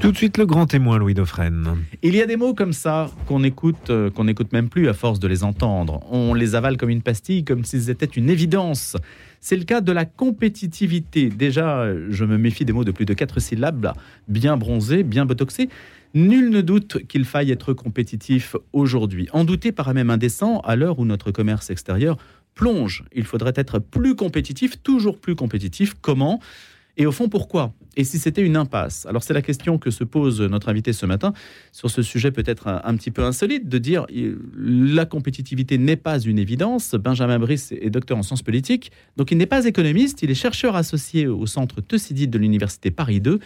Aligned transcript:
Tout 0.00 0.12
de 0.12 0.16
suite 0.16 0.38
le 0.38 0.46
grand 0.46 0.66
témoin 0.66 0.96
Louis 0.96 1.14
Dauphren. 1.14 1.76
Il 2.04 2.14
y 2.14 2.22
a 2.22 2.26
des 2.26 2.36
mots 2.36 2.54
comme 2.54 2.72
ça 2.72 3.10
qu'on 3.26 3.42
écoute, 3.42 3.90
euh, 3.90 4.10
qu'on 4.10 4.24
n'écoute 4.24 4.52
même 4.52 4.68
plus 4.68 4.88
à 4.88 4.94
force 4.94 5.18
de 5.18 5.26
les 5.26 5.42
entendre. 5.42 6.00
On 6.12 6.34
les 6.34 6.54
avale 6.54 6.76
comme 6.76 6.90
une 6.90 7.02
pastille, 7.02 7.44
comme 7.44 7.64
s'ils 7.64 7.90
étaient 7.90 8.06
une 8.06 8.30
évidence. 8.30 8.96
C'est 9.40 9.56
le 9.56 9.64
cas 9.64 9.80
de 9.80 9.90
la 9.90 10.04
compétitivité. 10.04 11.30
Déjà, 11.30 11.92
je 12.10 12.24
me 12.24 12.38
méfie 12.38 12.64
des 12.64 12.72
mots 12.72 12.84
de 12.84 12.92
plus 12.92 13.06
de 13.06 13.14
quatre 13.14 13.40
syllabes, 13.40 13.92
bien 14.28 14.56
bronzés, 14.56 15.02
bien 15.02 15.26
botoxés. 15.26 15.68
Nul 16.14 16.50
ne 16.50 16.60
doute 16.60 16.98
qu'il 17.08 17.24
faille 17.24 17.50
être 17.50 17.72
compétitif 17.72 18.54
aujourd'hui. 18.72 19.28
En 19.32 19.44
douter 19.44 19.72
paraît 19.72 19.94
même 19.94 20.10
indécent 20.10 20.60
à 20.60 20.76
l'heure 20.76 21.00
où 21.00 21.06
notre 21.06 21.32
commerce 21.32 21.70
extérieur 21.70 22.18
plonge. 22.54 23.04
Il 23.12 23.24
faudrait 23.24 23.52
être 23.56 23.80
plus 23.80 24.14
compétitif, 24.14 24.80
toujours 24.80 25.18
plus 25.18 25.34
compétitif. 25.34 25.94
Comment? 26.00 26.40
Et 26.98 27.06
au 27.06 27.12
fond, 27.12 27.28
pourquoi? 27.28 27.72
Et 27.96 28.02
si 28.02 28.18
c'était 28.18 28.42
une 28.42 28.56
impasse? 28.56 29.06
Alors 29.06 29.22
c'est 29.22 29.32
la 29.32 29.42
question 29.42 29.78
que 29.78 29.90
se 29.90 30.02
pose 30.02 30.40
notre 30.40 30.68
invité 30.68 30.92
ce 30.92 31.06
matin. 31.06 31.32
Sur 31.72 31.90
ce 31.90 32.02
sujet 32.02 32.32
peut-être 32.32 32.66
un, 32.68 32.96
petit 32.96 33.12
peu 33.12 33.22
insolite, 33.22 33.68
de 33.68 33.78
dire 33.78 34.06
la 34.56 35.04
compétitivité 35.04 35.78
n'est 35.78 35.96
pas 35.96 36.18
une 36.20 36.38
évidence. 36.38 36.96
Benjamin 36.96 37.38
Brice 37.38 37.72
est 37.72 37.90
docteur 37.90 38.18
en 38.18 38.22
sciences 38.22 38.42
politiques, 38.42 38.90
donc 39.16 39.30
il 39.30 39.38
n'est 39.38 39.46
pas 39.46 39.64
économiste, 39.64 40.22
il 40.22 40.30
est 40.30 40.34
chercheur 40.34 40.74
associé 40.74 41.28
au 41.28 41.46
centre 41.46 41.80
Thucydide 41.80 42.30
de 42.30 42.38
l'Université 42.38 42.90
Paris 42.90 43.20
2. 43.20 43.38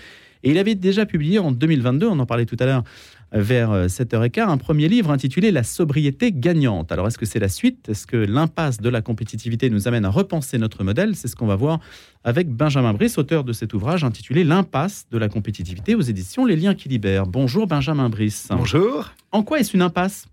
Et 0.42 0.50
il 0.50 0.58
avait 0.58 0.74
déjà 0.74 1.06
publié 1.06 1.38
en 1.38 1.52
2022, 1.52 2.06
on 2.08 2.18
en 2.18 2.26
parlait 2.26 2.46
tout 2.46 2.56
à 2.58 2.66
l'heure, 2.66 2.84
vers 3.32 3.86
7h15 3.86 4.40
euh, 4.40 4.48
un 4.48 4.58
premier 4.58 4.88
livre 4.88 5.10
intitulé 5.10 5.50
La 5.50 5.62
sobriété 5.62 6.32
gagnante. 6.32 6.92
Alors 6.92 7.06
est-ce 7.06 7.18
que 7.18 7.26
c'est 7.26 7.38
la 7.38 7.48
suite? 7.48 7.88
Est-ce 7.88 8.06
que 8.06 8.16
l'impasse 8.16 8.78
de 8.78 8.88
la 8.88 9.00
compétitivité 9.00 9.70
nous 9.70 9.88
amène 9.88 10.04
à 10.04 10.10
repenser 10.10 10.58
notre 10.58 10.84
modèle? 10.84 11.16
C'est 11.16 11.28
ce 11.28 11.36
qu'on 11.36 11.46
va 11.46 11.56
voir 11.56 11.80
avec 12.24 12.48
Benjamin 12.48 12.92
Brice, 12.92 13.18
auteur 13.18 13.44
de 13.44 13.52
cet 13.52 13.72
ouvrage 13.74 14.04
intitulé 14.04 14.44
L'impasse 14.44 15.06
de 15.10 15.18
la 15.18 15.28
compétitivité 15.28 15.94
aux 15.94 16.00
éditions 16.00 16.44
Les 16.44 16.56
Liens 16.56 16.74
qui 16.74 16.88
libèrent. 16.88 17.26
Bonjour 17.26 17.66
Benjamin 17.66 18.08
Brice. 18.08 18.48
Bonjour. 18.50 19.12
En 19.30 19.42
quoi 19.42 19.60
est-ce 19.60 19.74
une 19.74 19.82
impasse? 19.82 20.26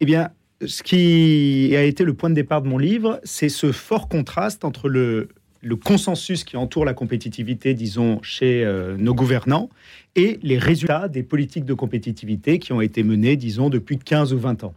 Eh 0.00 0.06
bien, 0.06 0.30
ce 0.66 0.82
qui 0.82 1.74
a 1.76 1.82
été 1.82 2.04
le 2.04 2.14
point 2.14 2.30
de 2.30 2.34
départ 2.34 2.62
de 2.62 2.68
mon 2.68 2.78
livre, 2.78 3.20
c'est 3.24 3.48
ce 3.48 3.72
fort 3.72 4.08
contraste 4.08 4.64
entre 4.64 4.88
le, 4.88 5.28
le 5.64 5.76
consensus 5.76 6.44
qui 6.44 6.56
entoure 6.56 6.84
la 6.84 6.94
compétitivité, 6.94 7.74
disons, 7.74 8.20
chez 8.22 8.64
euh, 8.64 8.96
nos 8.96 9.14
gouvernants, 9.14 9.70
et 10.14 10.38
les 10.42 10.58
résultats 10.58 11.08
des 11.08 11.22
politiques 11.22 11.64
de 11.64 11.74
compétitivité 11.74 12.58
qui 12.58 12.72
ont 12.72 12.80
été 12.80 13.02
menées, 13.02 13.36
disons, 13.36 13.70
depuis 13.70 13.98
15 13.98 14.32
ou 14.34 14.38
20 14.38 14.64
ans. 14.64 14.74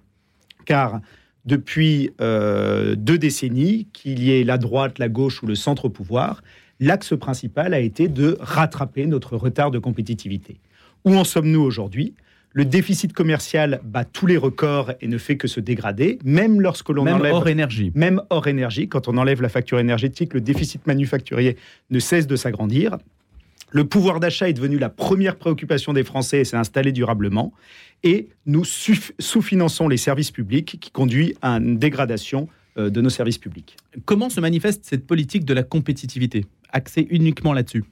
Car 0.66 1.02
depuis 1.46 2.12
euh, 2.22 2.96
deux 2.96 3.18
décennies, 3.18 3.88
qu'il 3.94 4.24
y 4.24 4.32
ait 4.32 4.44
la 4.44 4.58
droite, 4.58 4.98
la 5.00 5.10
gauche 5.10 5.44
ou 5.44 5.46
le 5.46 5.56
centre 5.56 5.86
au 5.86 5.90
pouvoir, 5.90 6.42
l'axe 6.80 7.16
principal 7.18 7.74
a 7.74 7.80
été 7.80 8.08
de 8.08 8.38
rattraper 8.40 9.06
notre 9.06 9.38
retard 9.38 9.72
de 9.72 9.80
compétitivité. 9.80 10.60
Où 11.06 11.16
en 11.16 11.24
sommes-nous 11.24 11.62
aujourd'hui? 11.62 12.16
Le 12.58 12.66
déficit 12.66 13.14
commercial 13.14 13.82
bat 13.84 14.04
tous 14.04 14.26
les 14.26 14.36
records 14.36 14.94
et 15.00 15.08
ne 15.08 15.20
fait 15.20 15.38
que 15.38 15.48
se 15.48 15.60
dégrader, 15.60 16.18
même 16.26 16.60
lorsque 16.60 16.90
l'on 16.90 17.06
enlève... 17.06 17.32
hors 17.32 17.48
énergie. 17.48 17.92
Même 17.94 18.20
hors 18.32 18.48
énergie, 18.48 18.90
quand 18.90 19.08
on 19.08 19.16
enlève 19.18 19.44
la 19.44 19.50
facture 19.50 19.78
énergétique, 19.78 20.34
le 20.34 20.42
déficit 20.42 20.88
manufacturier 20.88 21.56
ne 21.92 22.00
cesse 22.00 22.26
de 22.26 22.36
s'agrandir. 22.36 22.98
Le 23.70 23.84
pouvoir 23.86 24.20
d'achat 24.20 24.50
est 24.50 24.54
devenu 24.54 24.80
la 24.80 24.90
première 24.90 25.36
préoccupation 25.36 25.94
des 25.94 26.04
Français 26.04 26.40
et 26.40 26.46
s'est 26.46 26.58
installé 26.58 26.92
durablement. 26.92 27.54
Et 28.02 28.30
nous 28.48 28.64
sous-finançons 28.66 29.88
les 29.88 29.98
services 29.98 30.32
publics 30.32 30.80
qui 30.82 30.90
conduit 30.90 31.36
à 31.44 31.58
une 31.58 31.78
dégradation 31.78 32.50
euh, 32.80 32.90
de 32.90 33.02
nos 33.02 33.12
services 33.12 33.38
publics. 33.38 33.78
Comment 34.06 34.32
se 34.32 34.40
manifeste 34.40 34.84
cette 34.84 35.06
politique 35.06 35.46
de 35.46 35.54
la 35.54 35.62
compétitivité, 35.62 36.48
axée 36.72 37.06
uniquement 37.12 37.54
là-dessus 37.54 37.84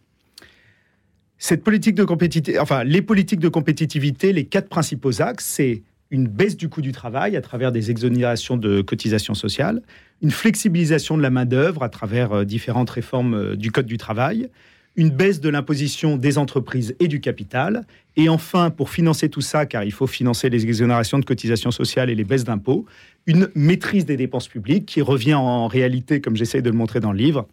cette 1.46 1.64
politique 1.64 1.94
de 1.94 2.04
compétitivité, 2.04 2.60
enfin, 2.60 2.84
les 2.84 3.04
politiques 3.04 3.40
de 3.40 3.50
compétitivité, 3.50 4.34
les 4.34 4.46
quatre 4.46 4.68
principaux 4.68 5.22
axes, 5.22 5.46
c'est 5.46 5.84
une 6.10 6.28
baisse 6.28 6.58
du 6.58 6.70
coût 6.70 6.82
du 6.82 6.92
travail 6.92 7.38
à 7.38 7.42
travers 7.42 7.72
des 7.72 7.92
exonérations 7.92 8.58
de 8.58 8.82
cotisations 8.82 9.36
sociales, 9.36 9.84
une 10.24 10.32
flexibilisation 10.32 11.18
de 11.18 11.22
la 11.22 11.30
main-d'œuvre 11.30 11.84
à 11.84 11.90
travers 11.90 12.32
euh, 12.32 12.46
différentes 12.46 12.90
réformes 12.90 13.36
euh, 13.36 13.56
du 13.56 13.72
Code 13.72 13.86
du 13.86 13.98
travail, 13.98 14.50
une 14.96 15.12
baisse 15.12 15.40
de 15.40 15.50
l'imposition 15.50 16.18
des 16.18 16.40
entreprises 16.40 16.96
et 17.00 17.08
du 17.08 17.22
capital, 17.22 17.86
et 18.16 18.28
enfin, 18.28 18.72
pour 18.72 18.90
financer 18.90 19.30
tout 19.30 19.42
ça, 19.42 19.68
car 19.68 19.84
il 19.84 19.92
faut 19.92 20.08
financer 20.08 20.50
les 20.50 20.64
exonérations 20.64 21.20
de 21.20 21.26
cotisations 21.26 21.70
sociales 21.70 22.10
et 22.10 22.16
les 22.16 22.24
baisses 22.24 22.46
d'impôts, 22.46 22.88
une 23.28 23.50
maîtrise 23.54 24.06
des 24.06 24.18
dépenses 24.18 24.48
publiques 24.48 24.88
qui 24.88 25.04
revient 25.04 25.36
en 25.36 25.68
réalité, 25.68 26.22
comme 26.22 26.38
j'essaye 26.38 26.64
de 26.64 26.72
le 26.72 26.76
montrer 26.76 27.02
dans 27.02 27.12
le 27.12 27.20
livre, 27.20 27.48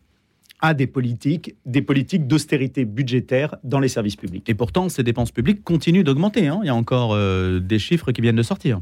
à 0.63 0.75
des 0.75 0.87
politiques, 0.87 1.57
des 1.67 1.83
politiques 1.83 2.27
d'austérité 2.27 2.85
budgétaire 2.85 3.57
dans 3.65 3.81
les 3.81 3.89
services 3.89 4.17
publics. 4.17 4.49
Et 4.49 4.55
pourtant, 4.55 4.89
ces 4.89 5.03
dépenses 5.03 5.33
publiques 5.33 5.63
continuent 5.65 6.05
d'augmenter. 6.05 6.47
Hein. 6.47 6.61
Il 6.63 6.69
y 6.69 6.71
a 6.71 6.75
encore 6.75 7.13
euh, 7.13 7.59
des 7.59 7.81
chiffres 7.81 8.13
qui 8.13 8.23
viennent 8.23 8.37
de 8.37 8.43
sortir. 8.43 8.81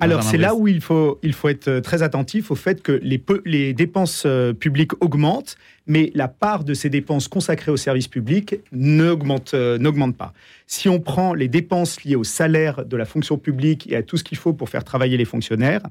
Alors 0.00 0.24
c'est 0.24 0.38
là 0.38 0.54
où 0.56 0.66
il 0.66 0.80
faut, 0.80 1.20
il 1.22 1.32
faut 1.32 1.48
être 1.48 1.78
très 1.78 2.02
attentif 2.02 2.50
au 2.50 2.56
fait 2.56 2.82
que 2.82 2.92
les, 3.02 3.22
les 3.44 3.72
dépenses 3.72 4.24
euh, 4.26 4.52
publiques 4.52 5.00
augmentent, 5.00 5.56
mais 5.86 6.10
la 6.14 6.26
part 6.26 6.64
de 6.64 6.74
ces 6.74 6.90
dépenses 6.90 7.28
consacrées 7.28 7.70
aux 7.70 7.76
services 7.76 8.08
publics 8.08 8.56
n'augmente 8.72 9.54
euh, 9.54 9.78
n'augmente 9.78 10.16
pas. 10.16 10.32
Si 10.66 10.88
on 10.88 10.98
prend 10.98 11.32
les 11.32 11.46
dépenses 11.46 12.02
liées 12.02 12.16
au 12.16 12.24
salaire 12.24 12.84
de 12.84 12.96
la 12.96 13.04
fonction 13.04 13.38
publique 13.38 13.90
et 13.90 13.94
à 13.94 14.02
tout 14.02 14.16
ce 14.16 14.24
qu'il 14.24 14.36
faut 14.36 14.52
pour 14.52 14.68
faire 14.68 14.82
travailler 14.82 15.16
les 15.16 15.24
fonctionnaires, 15.24 15.82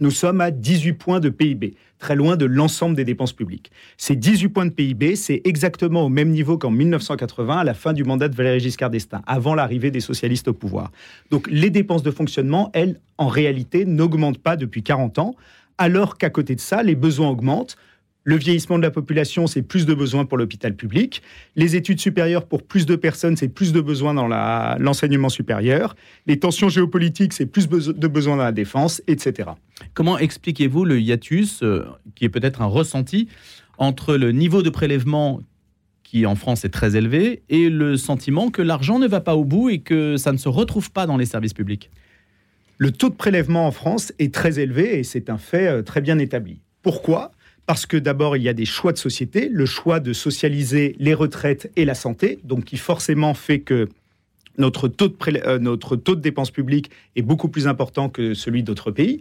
nous 0.00 0.10
sommes 0.10 0.40
à 0.40 0.50
18 0.50 0.94
points 0.94 1.20
de 1.20 1.28
PIB, 1.28 1.74
très 1.98 2.16
loin 2.16 2.36
de 2.36 2.44
l'ensemble 2.44 2.96
des 2.96 3.04
dépenses 3.04 3.32
publiques. 3.32 3.70
Ces 3.96 4.16
18 4.16 4.48
points 4.48 4.66
de 4.66 4.70
PIB, 4.70 5.16
c'est 5.16 5.40
exactement 5.44 6.04
au 6.04 6.08
même 6.08 6.30
niveau 6.30 6.58
qu'en 6.58 6.70
1980, 6.70 7.58
à 7.58 7.64
la 7.64 7.74
fin 7.74 7.92
du 7.92 8.02
mandat 8.02 8.28
de 8.28 8.34
Valéry 8.34 8.60
Giscard 8.60 8.90
d'Estaing, 8.90 9.22
avant 9.26 9.54
l'arrivée 9.54 9.90
des 9.90 10.00
socialistes 10.00 10.48
au 10.48 10.54
pouvoir. 10.54 10.90
Donc 11.30 11.48
les 11.50 11.70
dépenses 11.70 12.02
de 12.02 12.10
fonctionnement, 12.10 12.70
elles, 12.74 13.00
en 13.18 13.28
réalité, 13.28 13.84
n'augmentent 13.84 14.42
pas 14.42 14.56
depuis 14.56 14.82
40 14.82 15.18
ans, 15.18 15.36
alors 15.78 16.18
qu'à 16.18 16.30
côté 16.30 16.54
de 16.54 16.60
ça, 16.60 16.82
les 16.82 16.94
besoins 16.94 17.28
augmentent. 17.28 17.76
Le 18.24 18.36
vieillissement 18.36 18.78
de 18.78 18.82
la 18.82 18.92
population, 18.92 19.48
c'est 19.48 19.62
plus 19.62 19.84
de 19.84 19.94
besoins 19.94 20.24
pour 20.24 20.38
l'hôpital 20.38 20.76
public. 20.76 21.22
Les 21.56 21.74
études 21.74 22.00
supérieures 22.00 22.46
pour 22.46 22.62
plus 22.62 22.86
de 22.86 22.94
personnes, 22.94 23.36
c'est 23.36 23.48
plus 23.48 23.72
de 23.72 23.80
besoins 23.80 24.14
dans 24.14 24.28
l'enseignement 24.78 25.28
supérieur. 25.28 25.96
Les 26.26 26.38
tensions 26.38 26.68
géopolitiques, 26.68 27.32
c'est 27.32 27.46
plus 27.46 27.68
de 27.68 28.06
besoins 28.06 28.36
dans 28.36 28.44
la 28.44 28.52
défense, 28.52 29.02
etc. 29.08 29.50
Comment 29.94 30.18
expliquez-vous 30.18 30.84
le 30.84 31.00
hiatus, 31.00 31.62
euh, 31.64 31.84
qui 32.14 32.24
est 32.24 32.28
peut-être 32.28 32.62
un 32.62 32.66
ressenti, 32.66 33.28
entre 33.76 34.14
le 34.14 34.30
niveau 34.30 34.62
de 34.62 34.70
prélèvement 34.70 35.40
qui 36.04 36.24
en 36.24 36.36
France 36.36 36.64
est 36.64 36.68
très 36.68 36.94
élevé 36.94 37.42
et 37.48 37.70
le 37.70 37.96
sentiment 37.96 38.50
que 38.50 38.62
l'argent 38.62 38.98
ne 38.98 39.08
va 39.08 39.20
pas 39.20 39.34
au 39.34 39.44
bout 39.44 39.70
et 39.70 39.78
que 39.80 40.16
ça 40.16 40.30
ne 40.30 40.36
se 40.36 40.48
retrouve 40.48 40.92
pas 40.92 41.06
dans 41.06 41.16
les 41.16 41.26
services 41.26 41.54
publics? 41.54 41.90
Le 42.78 42.92
taux 42.92 43.08
de 43.08 43.14
prélèvement 43.14 43.66
en 43.66 43.72
France 43.72 44.12
est 44.18 44.32
très 44.32 44.60
élevé 44.60 44.98
et 44.98 45.04
c'est 45.04 45.30
un 45.30 45.38
fait 45.38 45.66
euh, 45.66 45.82
très 45.82 46.00
bien 46.00 46.18
établi. 46.18 46.60
Pourquoi? 46.82 47.32
Parce 47.66 47.86
que 47.86 47.96
d'abord, 47.96 48.36
il 48.36 48.42
y 48.42 48.48
a 48.48 48.54
des 48.54 48.64
choix 48.64 48.92
de 48.92 48.98
société, 48.98 49.48
le 49.48 49.66
choix 49.66 50.00
de 50.00 50.12
socialiser 50.12 50.96
les 50.98 51.14
retraites 51.14 51.70
et 51.76 51.84
la 51.84 51.94
santé, 51.94 52.38
donc 52.44 52.64
qui 52.64 52.76
forcément 52.76 53.34
fait 53.34 53.60
que 53.60 53.88
notre 54.58 54.88
taux 54.88 55.08
de, 55.08 55.16
euh, 55.46 55.58
notre 55.58 55.96
dépenses 56.14 56.50
publiques 56.50 56.90
est 57.16 57.22
beaucoup 57.22 57.48
plus 57.48 57.66
important 57.66 58.08
que 58.08 58.34
celui 58.34 58.62
d'autres 58.62 58.90
pays. 58.90 59.20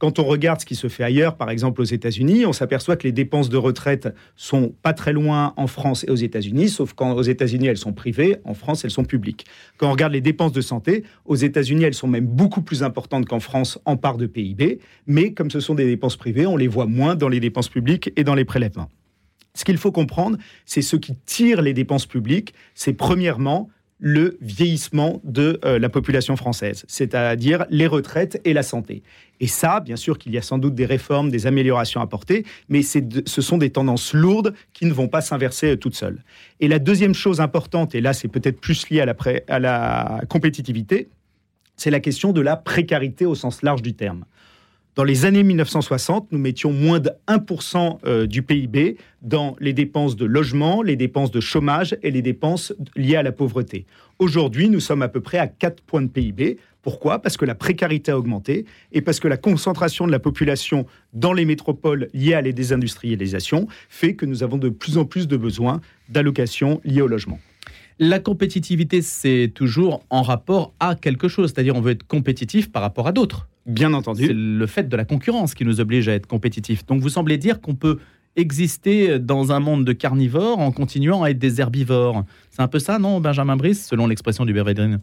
Quand 0.00 0.18
on 0.18 0.24
regarde 0.24 0.60
ce 0.60 0.66
qui 0.66 0.76
se 0.76 0.88
fait 0.88 1.04
ailleurs, 1.04 1.36
par 1.36 1.50
exemple 1.50 1.82
aux 1.82 1.84
États-Unis, 1.84 2.46
on 2.46 2.54
s'aperçoit 2.54 2.96
que 2.96 3.02
les 3.06 3.12
dépenses 3.12 3.50
de 3.50 3.58
retraite 3.58 4.08
sont 4.34 4.72
pas 4.82 4.94
très 4.94 5.12
loin 5.12 5.52
en 5.58 5.66
France 5.66 6.04
et 6.08 6.10
aux 6.10 6.16
États-Unis, 6.16 6.70
sauf 6.70 6.94
qu'aux 6.94 7.20
États-Unis 7.22 7.66
elles 7.66 7.76
sont 7.76 7.92
privées, 7.92 8.38
en 8.44 8.54
France 8.54 8.82
elles 8.82 8.90
sont 8.90 9.04
publiques. 9.04 9.44
Quand 9.76 9.88
on 9.88 9.92
regarde 9.92 10.14
les 10.14 10.22
dépenses 10.22 10.52
de 10.52 10.62
santé, 10.62 11.04
aux 11.26 11.36
États-Unis 11.36 11.84
elles 11.84 11.94
sont 11.94 12.08
même 12.08 12.26
beaucoup 12.26 12.62
plus 12.62 12.82
importantes 12.82 13.26
qu'en 13.26 13.40
France 13.40 13.78
en 13.84 13.98
part 13.98 14.16
de 14.16 14.26
PIB, 14.26 14.78
mais 15.06 15.34
comme 15.34 15.50
ce 15.50 15.60
sont 15.60 15.74
des 15.74 15.86
dépenses 15.86 16.16
privées, 16.16 16.46
on 16.46 16.56
les 16.56 16.68
voit 16.68 16.86
moins 16.86 17.14
dans 17.14 17.28
les 17.28 17.38
dépenses 17.38 17.68
publiques 17.68 18.10
et 18.16 18.24
dans 18.24 18.34
les 18.34 18.46
prélèvements. 18.46 18.88
Ce 19.52 19.66
qu'il 19.66 19.76
faut 19.76 19.92
comprendre, 19.92 20.38
c'est 20.64 20.80
ce 20.80 20.96
qui 20.96 21.14
tire 21.26 21.60
les 21.60 21.74
dépenses 21.74 22.06
publiques, 22.06 22.54
c'est 22.74 22.94
premièrement 22.94 23.68
le 24.00 24.38
vieillissement 24.40 25.20
de 25.24 25.60
euh, 25.64 25.78
la 25.78 25.90
population 25.90 26.34
française, 26.34 26.84
c'est-à-dire 26.88 27.66
les 27.68 27.86
retraites 27.86 28.40
et 28.46 28.54
la 28.54 28.62
santé. 28.62 29.02
Et 29.40 29.46
ça, 29.46 29.80
bien 29.80 29.96
sûr 29.96 30.18
qu'il 30.18 30.32
y 30.32 30.38
a 30.38 30.42
sans 30.42 30.58
doute 30.58 30.74
des 30.74 30.84
réformes, 30.84 31.30
des 31.30 31.46
améliorations 31.46 32.00
à 32.00 32.04
apporter, 32.04 32.44
mais 32.68 32.82
ce 32.82 33.40
sont 33.40 33.58
des 33.58 33.70
tendances 33.70 34.12
lourdes 34.12 34.54
qui 34.74 34.84
ne 34.84 34.92
vont 34.92 35.08
pas 35.08 35.22
s'inverser 35.22 35.72
euh, 35.72 35.76
toutes 35.76 35.94
seules. 35.94 36.22
Et 36.60 36.68
la 36.68 36.78
deuxième 36.78 37.14
chose 37.14 37.40
importante, 37.40 37.94
et 37.94 38.00
là 38.00 38.12
c'est 38.12 38.28
peut-être 38.28 38.60
plus 38.60 38.88
lié 38.90 39.00
à 39.00 39.06
la, 39.06 39.16
à 39.48 39.58
la 39.58 40.20
compétitivité, 40.28 41.08
c'est 41.76 41.90
la 41.90 42.00
question 42.00 42.32
de 42.32 42.42
la 42.42 42.56
précarité 42.56 43.24
au 43.24 43.34
sens 43.34 43.62
large 43.62 43.80
du 43.80 43.94
terme. 43.94 44.24
Dans 44.96 45.04
les 45.04 45.24
années 45.24 45.44
1960, 45.44 46.32
nous 46.32 46.38
mettions 46.38 46.72
moins 46.72 46.98
de 46.98 47.10
1% 47.28 48.00
euh, 48.04 48.26
du 48.26 48.42
PIB 48.42 48.98
dans 49.22 49.56
les 49.60 49.72
dépenses 49.72 50.16
de 50.16 50.26
logement, 50.26 50.82
les 50.82 50.96
dépenses 50.96 51.30
de 51.30 51.40
chômage 51.40 51.96
et 52.02 52.10
les 52.10 52.22
dépenses 52.22 52.74
liées 52.96 53.16
à 53.16 53.22
la 53.22 53.32
pauvreté. 53.32 53.86
Aujourd'hui, 54.18 54.68
nous 54.68 54.80
sommes 54.80 55.02
à 55.02 55.08
peu 55.08 55.20
près 55.20 55.38
à 55.38 55.46
4 55.46 55.82
points 55.84 56.02
de 56.02 56.08
PIB. 56.08 56.58
Pourquoi? 56.82 57.20
Parce 57.20 57.36
que 57.36 57.44
la 57.44 57.54
précarité 57.54 58.10
a 58.10 58.18
augmenté 58.18 58.64
et 58.92 59.02
parce 59.02 59.20
que 59.20 59.28
la 59.28 59.36
concentration 59.36 60.06
de 60.06 60.12
la 60.12 60.18
population 60.18 60.86
dans 61.12 61.32
les 61.32 61.44
métropoles 61.44 62.08
liées 62.14 62.34
à 62.34 62.42
la 62.42 62.52
désindustrialisation 62.52 63.66
fait 63.88 64.14
que 64.14 64.26
nous 64.26 64.42
avons 64.42 64.56
de 64.56 64.68
plus 64.68 64.98
en 64.98 65.04
plus 65.04 65.28
de 65.28 65.36
besoins 65.36 65.80
d'allocations 66.08 66.80
liées 66.84 67.02
au 67.02 67.06
logement. 67.06 67.38
La 67.98 68.18
compétitivité, 68.18 69.02
c'est 69.02 69.52
toujours 69.54 70.02
en 70.08 70.22
rapport 70.22 70.72
à 70.80 70.94
quelque 70.94 71.28
chose, 71.28 71.52
c'est-à-dire 71.52 71.76
on 71.76 71.82
veut 71.82 71.92
être 71.92 72.06
compétitif 72.06 72.72
par 72.72 72.80
rapport 72.80 73.06
à 73.06 73.12
d'autres. 73.12 73.46
Bien 73.66 73.92
entendu. 73.92 74.26
C'est 74.26 74.32
le 74.32 74.66
fait 74.66 74.88
de 74.88 74.96
la 74.96 75.04
concurrence 75.04 75.54
qui 75.54 75.66
nous 75.66 75.80
oblige 75.80 76.08
à 76.08 76.14
être 76.14 76.26
compétitif. 76.26 76.86
Donc 76.86 77.02
vous 77.02 77.10
semblez 77.10 77.36
dire 77.36 77.60
qu'on 77.60 77.74
peut 77.74 77.98
exister 78.36 79.18
dans 79.18 79.52
un 79.52 79.60
monde 79.60 79.84
de 79.84 79.92
carnivores 79.92 80.60
en 80.60 80.72
continuant 80.72 81.24
à 81.24 81.30
être 81.30 81.38
des 81.38 81.60
herbivores. 81.60 82.24
C'est 82.50 82.62
un 82.62 82.68
peu 82.68 82.78
ça, 82.78 82.98
non, 82.98 83.20
Benjamin 83.20 83.56
Brice, 83.56 83.86
selon 83.86 84.06
l'expression 84.06 84.46
du 84.46 84.54
Bervedrine 84.54 85.00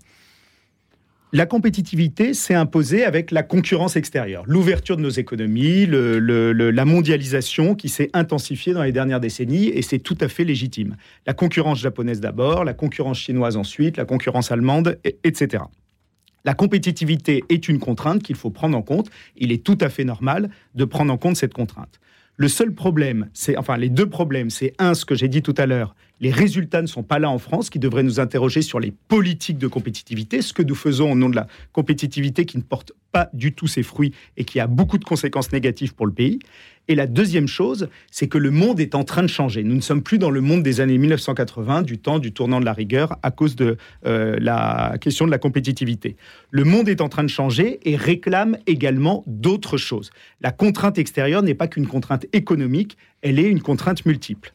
la 1.33 1.45
compétitivité 1.45 2.33
s'est 2.33 2.53
imposée 2.53 3.03
avec 3.03 3.31
la 3.31 3.43
concurrence 3.43 3.97
extérieure, 3.97 4.43
l'ouverture 4.47 4.95
de 4.95 5.01
nos 5.01 5.09
économies, 5.09 5.85
la 5.85 6.85
mondialisation 6.85 7.75
qui 7.75 7.89
s'est 7.89 8.09
intensifiée 8.13 8.73
dans 8.73 8.83
les 8.83 8.93
dernières 8.93 9.19
décennies 9.19 9.67
et 9.67 9.81
c'est 9.81 9.99
tout 9.99 10.17
à 10.21 10.29
fait 10.29 10.45
légitime. 10.45 10.95
La 11.25 11.33
concurrence 11.33 11.79
japonaise 11.79 12.21
d'abord, 12.21 12.63
la 12.63 12.73
concurrence 12.73 13.19
chinoise 13.19 13.57
ensuite, 13.57 13.97
la 13.97 14.05
concurrence 14.05 14.51
allemande, 14.51 14.99
etc. 15.23 15.63
La 16.45 16.53
compétitivité 16.53 17.43
est 17.49 17.67
une 17.67 17.79
contrainte 17.79 18.23
qu'il 18.23 18.37
faut 18.37 18.51
prendre 18.51 18.77
en 18.77 18.81
compte. 18.81 19.09
Il 19.35 19.51
est 19.51 19.65
tout 19.65 19.77
à 19.81 19.89
fait 19.89 20.05
normal 20.05 20.49
de 20.75 20.85
prendre 20.85 21.11
en 21.11 21.17
compte 21.17 21.35
cette 21.35 21.53
contrainte. 21.53 21.99
Le 22.37 22.47
seul 22.47 22.71
problème, 22.71 23.29
c'est, 23.33 23.57
enfin, 23.57 23.77
les 23.77 23.89
deux 23.89 24.07
problèmes, 24.07 24.51
c'est 24.51 24.73
un, 24.77 24.93
ce 24.93 25.05
que 25.05 25.15
j'ai 25.15 25.27
dit 25.27 25.41
tout 25.41 25.55
à 25.57 25.65
l'heure, 25.65 25.95
les 26.19 26.31
résultats 26.31 26.81
ne 26.81 26.87
sont 26.87 27.03
pas 27.03 27.19
là 27.19 27.29
en 27.29 27.37
France, 27.37 27.69
qui 27.69 27.79
devraient 27.79 28.03
nous 28.03 28.19
interroger 28.19 28.61
sur 28.61 28.79
les 28.79 28.91
politiques 28.91 29.57
de 29.57 29.67
compétitivité, 29.67 30.41
ce 30.41 30.53
que 30.53 30.63
nous 30.63 30.75
faisons 30.75 31.11
au 31.11 31.15
nom 31.15 31.29
de 31.29 31.35
la 31.35 31.47
compétitivité 31.73 32.45
qui 32.45 32.57
ne 32.57 32.63
porte 32.63 32.93
pas 33.11 33.29
du 33.33 33.53
tout 33.53 33.67
ses 33.67 33.83
fruits 33.83 34.13
et 34.35 34.43
qui 34.43 34.59
a 34.59 34.67
beaucoup 34.67 34.97
de 34.97 35.05
conséquences 35.05 35.51
négatives 35.51 35.93
pour 35.93 36.05
le 36.05 36.13
pays. 36.13 36.39
Et 36.89 36.95
la 36.95 37.05
deuxième 37.05 37.47
chose, 37.47 37.89
c'est 38.11 38.27
que 38.27 38.37
le 38.37 38.49
monde 38.49 38.79
est 38.79 38.95
en 38.95 39.03
train 39.03 39.21
de 39.21 39.27
changer. 39.27 39.63
Nous 39.63 39.75
ne 39.75 39.81
sommes 39.81 40.01
plus 40.01 40.17
dans 40.17 40.29
le 40.29 40.39
monde 40.39 40.63
des 40.63 40.79
années 40.79 40.97
1980, 40.97 41.81
du 41.81 41.97
temps 41.97 42.17
du 42.17 42.31
tournant 42.31 42.59
de 42.59 42.65
la 42.65 42.73
rigueur, 42.73 43.17
à 43.23 43.31
cause 43.31 43.55
de 43.55 43.77
euh, 44.05 44.37
la 44.39 44.95
question 45.01 45.25
de 45.25 45.31
la 45.31 45.37
compétitivité. 45.37 46.15
Le 46.49 46.63
monde 46.63 46.87
est 46.87 47.01
en 47.01 47.09
train 47.09 47.23
de 47.23 47.29
changer 47.29 47.79
et 47.83 47.95
réclame 47.95 48.57
également 48.67 49.23
d'autres 49.27 49.77
choses. 49.77 50.11
La 50.41 50.51
contrainte 50.51 50.97
extérieure 50.97 51.43
n'est 51.43 51.55
pas 51.55 51.67
qu'une 51.67 51.87
contrainte 51.87 52.25
économique, 52.31 52.97
elle 53.21 53.39
est 53.39 53.49
une 53.49 53.61
contrainte 53.61 54.05
multiple 54.05 54.53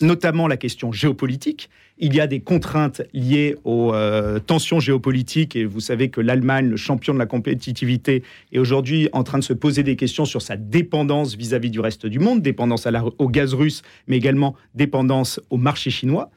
notamment 0.00 0.48
la 0.48 0.56
question 0.56 0.92
géopolitique. 0.92 1.70
Il 1.98 2.14
y 2.14 2.20
a 2.20 2.26
des 2.26 2.40
contraintes 2.40 3.02
liées 3.12 3.56
aux 3.64 3.92
euh, 3.92 4.38
tensions 4.38 4.78
géopolitiques 4.78 5.56
et 5.56 5.64
vous 5.64 5.80
savez 5.80 6.10
que 6.10 6.20
l'Allemagne, 6.20 6.68
le 6.68 6.76
champion 6.76 7.12
de 7.12 7.18
la 7.18 7.26
compétitivité, 7.26 8.22
est 8.52 8.58
aujourd'hui 8.58 9.08
en 9.12 9.24
train 9.24 9.38
de 9.38 9.44
se 9.44 9.52
poser 9.52 9.82
des 9.82 9.96
questions 9.96 10.24
sur 10.24 10.42
sa 10.42 10.56
dépendance 10.56 11.34
vis-à-vis 11.34 11.70
du 11.70 11.80
reste 11.80 12.06
du 12.06 12.18
monde, 12.18 12.40
dépendance 12.40 12.86
au 13.18 13.28
gaz 13.28 13.54
russe, 13.54 13.82
mais 14.06 14.16
également 14.16 14.54
dépendance 14.74 15.40
au 15.50 15.56
marché 15.56 15.90
chinois. 15.90 16.30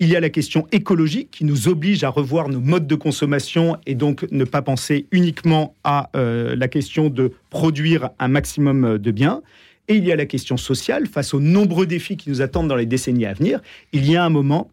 Il 0.00 0.08
y 0.08 0.14
a 0.14 0.20
la 0.20 0.30
question 0.30 0.68
écologique 0.70 1.30
qui 1.32 1.44
nous 1.44 1.66
oblige 1.66 2.04
à 2.04 2.08
revoir 2.08 2.48
nos 2.48 2.60
modes 2.60 2.86
de 2.86 2.94
consommation 2.94 3.76
et 3.84 3.96
donc 3.96 4.26
ne 4.30 4.44
pas 4.44 4.62
penser 4.62 5.06
uniquement 5.10 5.74
à 5.82 6.10
euh, 6.14 6.54
la 6.54 6.68
question 6.68 7.08
de 7.08 7.32
produire 7.50 8.10
un 8.20 8.28
maximum 8.28 8.98
de 8.98 9.10
biens. 9.10 9.42
Et 9.88 9.96
il 9.96 10.04
y 10.04 10.12
a 10.12 10.16
la 10.16 10.26
question 10.26 10.58
sociale, 10.58 11.06
face 11.06 11.32
aux 11.32 11.40
nombreux 11.40 11.86
défis 11.86 12.18
qui 12.18 12.28
nous 12.28 12.42
attendent 12.42 12.68
dans 12.68 12.76
les 12.76 12.86
décennies 12.86 13.24
à 13.24 13.32
venir, 13.32 13.60
il 13.92 14.08
y 14.08 14.16
a 14.16 14.24
un 14.24 14.28
moment 14.28 14.70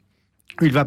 où 0.62 0.66
il 0.66 0.72
va, 0.72 0.86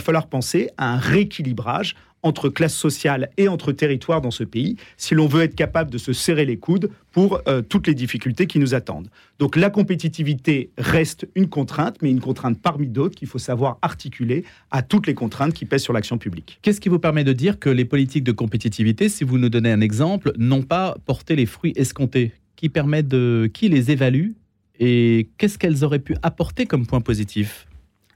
falloir 0.00 0.26
penser 0.26 0.70
à 0.78 0.94
un 0.94 0.96
rééquilibrage 0.96 1.96
entre 2.22 2.48
classes 2.48 2.74
sociales 2.74 3.30
et 3.36 3.46
entre 3.46 3.72
territoires 3.72 4.20
dans 4.20 4.30
ce 4.30 4.42
pays, 4.42 4.76
si 4.96 5.14
l'on 5.14 5.26
veut 5.26 5.42
être 5.42 5.54
capable 5.54 5.90
de 5.90 5.98
se 5.98 6.12
serrer 6.12 6.44
les 6.44 6.56
coudes 6.56 6.90
pour 7.12 7.40
euh, 7.46 7.62
toutes 7.62 7.86
les 7.86 7.94
difficultés 7.94 8.46
qui 8.46 8.58
nous 8.58 8.74
attendent. 8.74 9.08
Donc 9.38 9.54
la 9.54 9.70
compétitivité 9.70 10.70
reste 10.76 11.28
une 11.34 11.48
contrainte, 11.48 11.98
mais 12.02 12.10
une 12.10 12.20
contrainte 12.20 12.60
parmi 12.60 12.88
d'autres 12.88 13.14
qu'il 13.14 13.28
faut 13.28 13.38
savoir 13.38 13.78
articuler 13.82 14.44
à 14.70 14.82
toutes 14.82 15.06
les 15.06 15.14
contraintes 15.14 15.52
qui 15.52 15.66
pèsent 15.66 15.84
sur 15.84 15.92
l'action 15.92 16.18
publique. 16.18 16.58
Qu'est-ce 16.62 16.80
qui 16.80 16.88
vous 16.88 16.98
permet 16.98 17.22
de 17.22 17.32
dire 17.32 17.60
que 17.60 17.70
les 17.70 17.84
politiques 17.84 18.24
de 18.24 18.32
compétitivité, 18.32 19.08
si 19.08 19.22
vous 19.22 19.38
nous 19.38 19.50
donnez 19.50 19.70
un 19.70 19.82
exemple, 19.82 20.32
n'ont 20.36 20.62
pas 20.62 20.96
porté 21.04 21.36
les 21.36 21.46
fruits 21.46 21.74
escomptés? 21.76 22.32
Qui 22.56 22.68
permet 22.68 23.02
de 23.02 23.50
qui 23.52 23.68
les 23.68 23.90
évalue 23.90 24.32
et 24.78 25.28
qu'est-ce 25.38 25.58
qu'elles 25.58 25.84
auraient 25.84 26.00
pu 26.00 26.16
apporter 26.22 26.66
comme 26.66 26.86
point 26.86 27.00
positif 27.00 27.66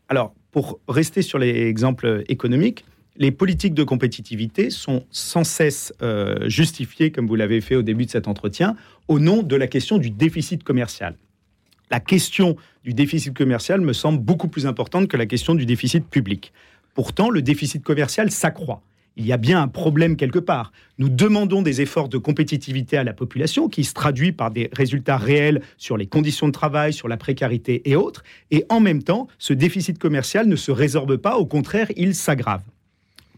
Alors, 0.08 0.34
pour 0.50 0.80
rester 0.88 1.22
sur 1.22 1.38
les 1.38 1.68
exemples 1.68 2.24
économiques, 2.28 2.84
les 3.16 3.30
politiques 3.30 3.74
de 3.74 3.84
compétitivité 3.84 4.70
sont 4.70 5.04
sans 5.10 5.44
cesse 5.44 5.92
euh, 6.02 6.48
justifiées, 6.48 7.12
comme 7.12 7.26
vous 7.26 7.34
l'avez 7.34 7.60
fait 7.60 7.76
au 7.76 7.82
début 7.82 8.06
de 8.06 8.10
cet 8.10 8.28
entretien, 8.28 8.76
au 9.08 9.18
nom 9.18 9.42
de 9.42 9.56
la 9.56 9.66
question 9.66 9.98
du 9.98 10.10
déficit 10.10 10.64
commercial. 10.64 11.16
La 11.90 12.00
question 12.00 12.56
du 12.84 12.94
déficit 12.94 13.36
commercial 13.36 13.80
me 13.80 13.92
semble 13.92 14.20
beaucoup 14.20 14.48
plus 14.48 14.66
importante 14.66 15.08
que 15.08 15.16
la 15.16 15.26
question 15.26 15.54
du 15.54 15.66
déficit 15.66 16.06
public. 16.08 16.52
Pourtant, 16.94 17.30
le 17.30 17.42
déficit 17.42 17.82
commercial 17.82 18.30
s'accroît 18.30 18.82
il 19.20 19.26
y 19.26 19.32
a 19.32 19.36
bien 19.36 19.60
un 19.60 19.68
problème 19.68 20.16
quelque 20.16 20.38
part. 20.38 20.72
Nous 20.96 21.10
demandons 21.10 21.60
des 21.60 21.82
efforts 21.82 22.08
de 22.08 22.16
compétitivité 22.16 22.96
à 22.96 23.04
la 23.04 23.12
population 23.12 23.68
qui 23.68 23.84
se 23.84 23.92
traduit 23.92 24.32
par 24.32 24.50
des 24.50 24.70
résultats 24.72 25.18
réels 25.18 25.60
sur 25.76 25.98
les 25.98 26.06
conditions 26.06 26.46
de 26.46 26.52
travail, 26.52 26.94
sur 26.94 27.06
la 27.06 27.18
précarité 27.18 27.82
et 27.84 27.96
autres. 27.96 28.24
Et 28.50 28.64
en 28.70 28.80
même 28.80 29.02
temps, 29.02 29.28
ce 29.38 29.52
déficit 29.52 29.98
commercial 29.98 30.48
ne 30.48 30.56
se 30.56 30.70
résorbe 30.70 31.18
pas, 31.18 31.36
au 31.36 31.44
contraire, 31.44 31.88
il 31.96 32.14
s'aggrave. 32.14 32.62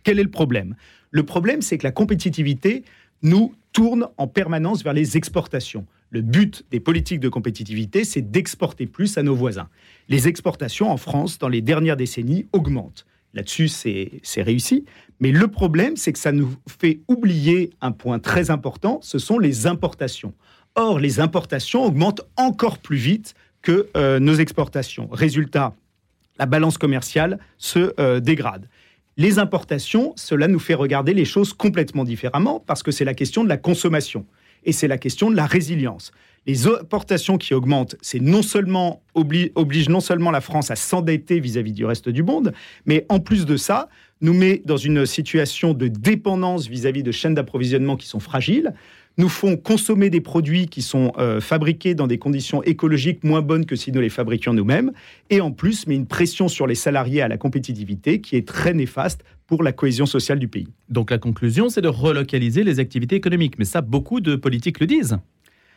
Quel 0.05 0.21
est 0.21 0.23
le 0.23 0.31
problème? 0.31 0.77
Le 1.11 1.25
problème, 1.25 1.63
c'est 1.63 1.79
que 1.79 1.85
la 1.85 1.91
compétitivité 1.91 2.85
nous 3.23 3.53
tourne 3.73 4.07
en 4.19 4.29
permanence 4.29 4.85
vers 4.85 4.93
les 4.93 5.17
exportations. 5.17 5.85
Le 6.11 6.21
but 6.21 6.65
des 6.71 6.79
politiques 6.79 7.21
de 7.21 7.29
compétitivité, 7.29 8.05
c'est 8.05 8.31
d'exporter 8.31 8.87
plus 8.87 9.19
à 9.19 9.25
nos 9.25 9.35
voisins. 9.35 9.69
Les 10.09 10.29
exportations 10.29 10.93
en 10.93 10.97
France, 10.97 11.39
dans 11.39 11.49
les 11.49 11.61
dernières 11.61 11.97
décennies, 11.97 12.47
augmentent. 12.53 13.05
Là-dessus, 13.35 13.69
c'est 13.69 14.43
réussi. 14.43 14.85
Mais 15.21 15.31
le 15.31 15.49
problème, 15.49 15.97
c'est 15.97 16.13
que 16.13 16.19
ça 16.19 16.33
nous 16.33 16.55
fait 16.69 17.01
oublier 17.09 17.71
un 17.81 17.93
point 17.93 18.19
très 18.19 18.51
important, 18.51 18.99
ce 19.03 19.19
sont 19.19 19.39
les 19.39 19.67
importations. 19.67 20.35
Or, 20.75 20.99
les 20.99 21.21
importations 21.21 21.85
augmentent 21.85 22.23
encore 22.37 22.79
plus 22.79 22.97
vite 22.97 23.35
que 23.63 23.89
euh, 23.97 24.19
nos 24.19 24.35
exportations. 24.35 25.09
Résultat, 25.13 25.75
la 26.39 26.47
balance 26.47 26.79
commerciale 26.79 27.39
se 27.59 27.93
euh, 28.01 28.21
dégrade. 28.21 28.69
Les 29.17 29.39
importations, 29.39 30.13
cela 30.17 30.49
nous 30.49 30.59
fait 30.59 30.75
regarder 30.75 31.15
les 31.15 31.27
choses 31.27 31.53
complètement 31.53 32.05
différemment 32.05 32.61
parce 32.61 32.83
que 32.83 32.91
c'est 32.91 33.05
la 33.05 33.15
question 33.15 33.45
de 33.45 33.49
la 33.49 33.59
consommation 33.59 34.27
et 34.65 34.73
c'est 34.73 34.89
la 34.89 34.99
question 34.99 35.31
de 35.31 35.37
la 35.37 35.47
résilience. 35.47 36.13
Les 36.47 36.67
importations 36.67 37.39
qui 37.39 37.55
augmentent, 37.55 37.97
c'est 38.03 38.21
non 38.21 38.43
seulement 38.43 39.03
oblige 39.15 39.89
non 39.89 40.01
seulement 40.01 40.31
la 40.31 40.41
France 40.41 40.71
à 40.71 40.77
s'endetter 40.77 41.39
vis-à-vis 41.39 41.73
du 41.73 41.85
reste 41.85 42.09
du 42.09 42.23
monde, 42.23 42.53
mais 42.85 43.07
en 43.09 43.21
plus 43.21 43.47
de 43.47 43.57
ça, 43.57 43.89
nous 44.21 44.35
met 44.35 44.63
dans 44.65 44.77
une 44.77 45.07
situation 45.07 45.75
de 45.75 45.89
dépendance 45.89 46.67
vis-à-vis 46.67 47.03
de 47.03 47.13
chaînes 47.13 47.35
d'approvisionnement 47.35 47.97
qui 47.97 48.09
sont 48.09 48.21
fragiles 48.21 48.73
nous 49.19 49.29
font 49.29 49.57
consommer 49.57 50.11
des 50.11 50.21
produits 50.21 50.67
qui 50.67 50.83
sont 50.83 51.13
euh, 51.19 51.41
fabriqués 51.41 51.95
dans 51.95 52.07
des 52.07 52.19
conditions 52.19 52.63
écologiques 52.63 53.25
moins 53.25 53.43
bonnes 53.43 53.67
que 53.67 53.77
si 53.77 53.93
nous 53.93 54.01
les 54.01 54.09
fabriquions 54.09 54.55
nous-mêmes, 54.55 54.93
et 55.31 55.41
en 55.41 55.51
plus 55.51 55.87
met 55.87 55.95
une 55.95 56.07
pression 56.07 56.49
sur 56.49 56.67
les 56.67 56.75
salariés 56.75 57.23
à 57.23 57.29
la 57.29 57.37
compétitivité 57.37 58.21
qui 58.21 58.37
est 58.37 58.47
très 58.47 58.73
néfaste 58.73 59.23
pour 59.47 59.63
la 59.63 59.73
cohésion 59.73 60.07
sociale 60.07 60.39
du 60.39 60.49
pays. 60.49 60.69
Donc 60.89 61.11
la 61.11 61.19
conclusion, 61.19 61.69
c'est 61.69 61.83
de 61.83 61.89
relocaliser 61.89 62.65
les 62.65 62.81
activités 62.81 63.17
économiques, 63.17 63.59
mais 63.59 63.65
ça, 63.65 63.81
beaucoup 63.83 64.21
de 64.21 64.37
politiques 64.37 64.81
le 64.81 64.87
disent. 64.87 65.19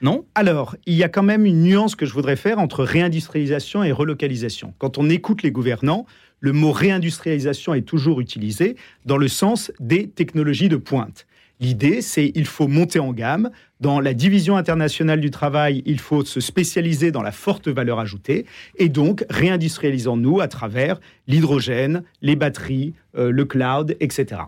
Non 0.06 0.24
Alors, 0.36 0.76
il 0.86 0.94
y 0.94 1.04
a 1.04 1.10
quand 1.10 1.24
même 1.24 1.48
une 1.48 1.64
nuance 1.64 1.96
que 1.96 2.06
je 2.06 2.14
voudrais 2.14 2.36
faire 2.36 2.60
entre 2.60 2.84
réindustrialisation 2.84 3.84
et 3.84 3.92
relocalisation. 3.92 4.76
Quand 4.78 5.00
on 5.00 5.10
écoute 5.10 5.42
les 5.42 5.50
gouvernants, 5.50 6.06
le 6.42 6.54
mot 6.54 6.72
réindustrialisation 6.72 7.74
est 7.74 7.82
toujours 7.82 8.22
utilisé 8.22 8.76
dans 9.08 9.18
le 9.18 9.28
sens 9.28 9.72
des 9.80 10.08
technologies 10.08 10.70
de 10.70 10.76
pointe. 10.76 11.26
L'idée, 11.60 12.04
c'est 12.04 12.32
qu'il 12.34 12.46
faut 12.46 12.68
monter 12.68 13.00
en 13.00 13.14
gamme. 13.14 13.50
Dans 13.80 14.00
la 14.00 14.14
division 14.14 14.58
internationale 14.58 15.22
du 15.22 15.32
travail, 15.32 15.82
il 15.88 16.00
faut 16.00 16.24
se 16.24 16.40
spécialiser 16.40 17.10
dans 17.10 17.24
la 17.24 17.32
forte 17.32 17.68
valeur 17.68 17.98
ajoutée. 18.00 18.46
Et 18.78 18.90
donc, 18.90 19.26
réindustrialisons-nous 19.32 20.40
à 20.40 20.48
travers 20.48 21.00
l'hydrogène, 21.26 22.04
les 22.22 22.36
batteries, 22.36 22.94
euh, 23.18 23.32
le 23.32 23.46
cloud, 23.46 23.98
etc. 24.00 24.42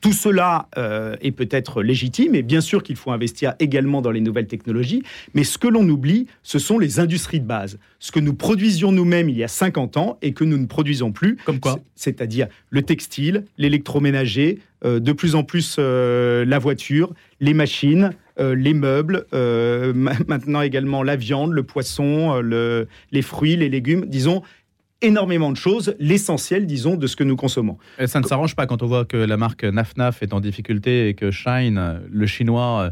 Tout 0.00 0.12
cela 0.12 0.68
euh, 0.76 1.16
est 1.20 1.32
peut-être 1.32 1.82
légitime 1.82 2.34
et 2.34 2.42
bien 2.42 2.60
sûr 2.60 2.82
qu'il 2.82 2.96
faut 2.96 3.10
investir 3.10 3.54
également 3.58 4.02
dans 4.02 4.10
les 4.10 4.20
nouvelles 4.20 4.46
technologies, 4.46 5.02
mais 5.34 5.44
ce 5.44 5.58
que 5.58 5.68
l'on 5.68 5.88
oublie, 5.88 6.26
ce 6.42 6.58
sont 6.58 6.78
les 6.78 7.00
industries 7.00 7.40
de 7.40 7.46
base. 7.46 7.78
Ce 7.98 8.12
que 8.12 8.20
nous 8.20 8.34
produisions 8.34 8.92
nous-mêmes 8.92 9.28
il 9.28 9.36
y 9.36 9.44
a 9.44 9.48
50 9.48 9.96
ans 9.96 10.18
et 10.22 10.32
que 10.32 10.44
nous 10.44 10.58
ne 10.58 10.66
produisons 10.66 11.12
plus. 11.12 11.36
Comme 11.44 11.60
quoi 11.60 11.78
C'est-à-dire 11.94 12.48
le 12.70 12.82
textile, 12.82 13.44
l'électroménager, 13.58 14.58
euh, 14.84 15.00
de 15.00 15.12
plus 15.12 15.34
en 15.34 15.42
plus 15.42 15.76
euh, 15.78 16.44
la 16.44 16.58
voiture, 16.58 17.12
les 17.40 17.54
machines, 17.54 18.10
les 18.38 18.74
meubles, 18.74 19.24
maintenant 19.32 20.60
également 20.60 21.02
la 21.02 21.16
viande, 21.16 21.52
le 21.52 21.62
poisson, 21.62 22.42
les 22.42 23.22
fruits, 23.22 23.56
les 23.56 23.70
légumes. 23.70 24.04
Disons, 24.04 24.42
énormément 25.02 25.50
de 25.50 25.56
choses, 25.56 25.94
l'essentiel, 25.98 26.66
disons, 26.66 26.96
de 26.96 27.06
ce 27.06 27.16
que 27.16 27.24
nous 27.24 27.36
consommons. 27.36 27.78
Et 27.98 28.06
ça 28.06 28.20
ne 28.20 28.26
s'arrange 28.26 28.56
pas 28.56 28.66
quand 28.66 28.82
on 28.82 28.86
voit 28.86 29.04
que 29.04 29.16
la 29.16 29.36
marque 29.36 29.64
Naf 29.64 29.96
Naf 29.96 30.22
est 30.22 30.32
en 30.32 30.40
difficulté 30.40 31.08
et 31.08 31.14
que 31.14 31.30
Shine, 31.30 32.00
le 32.10 32.26
chinois, 32.26 32.90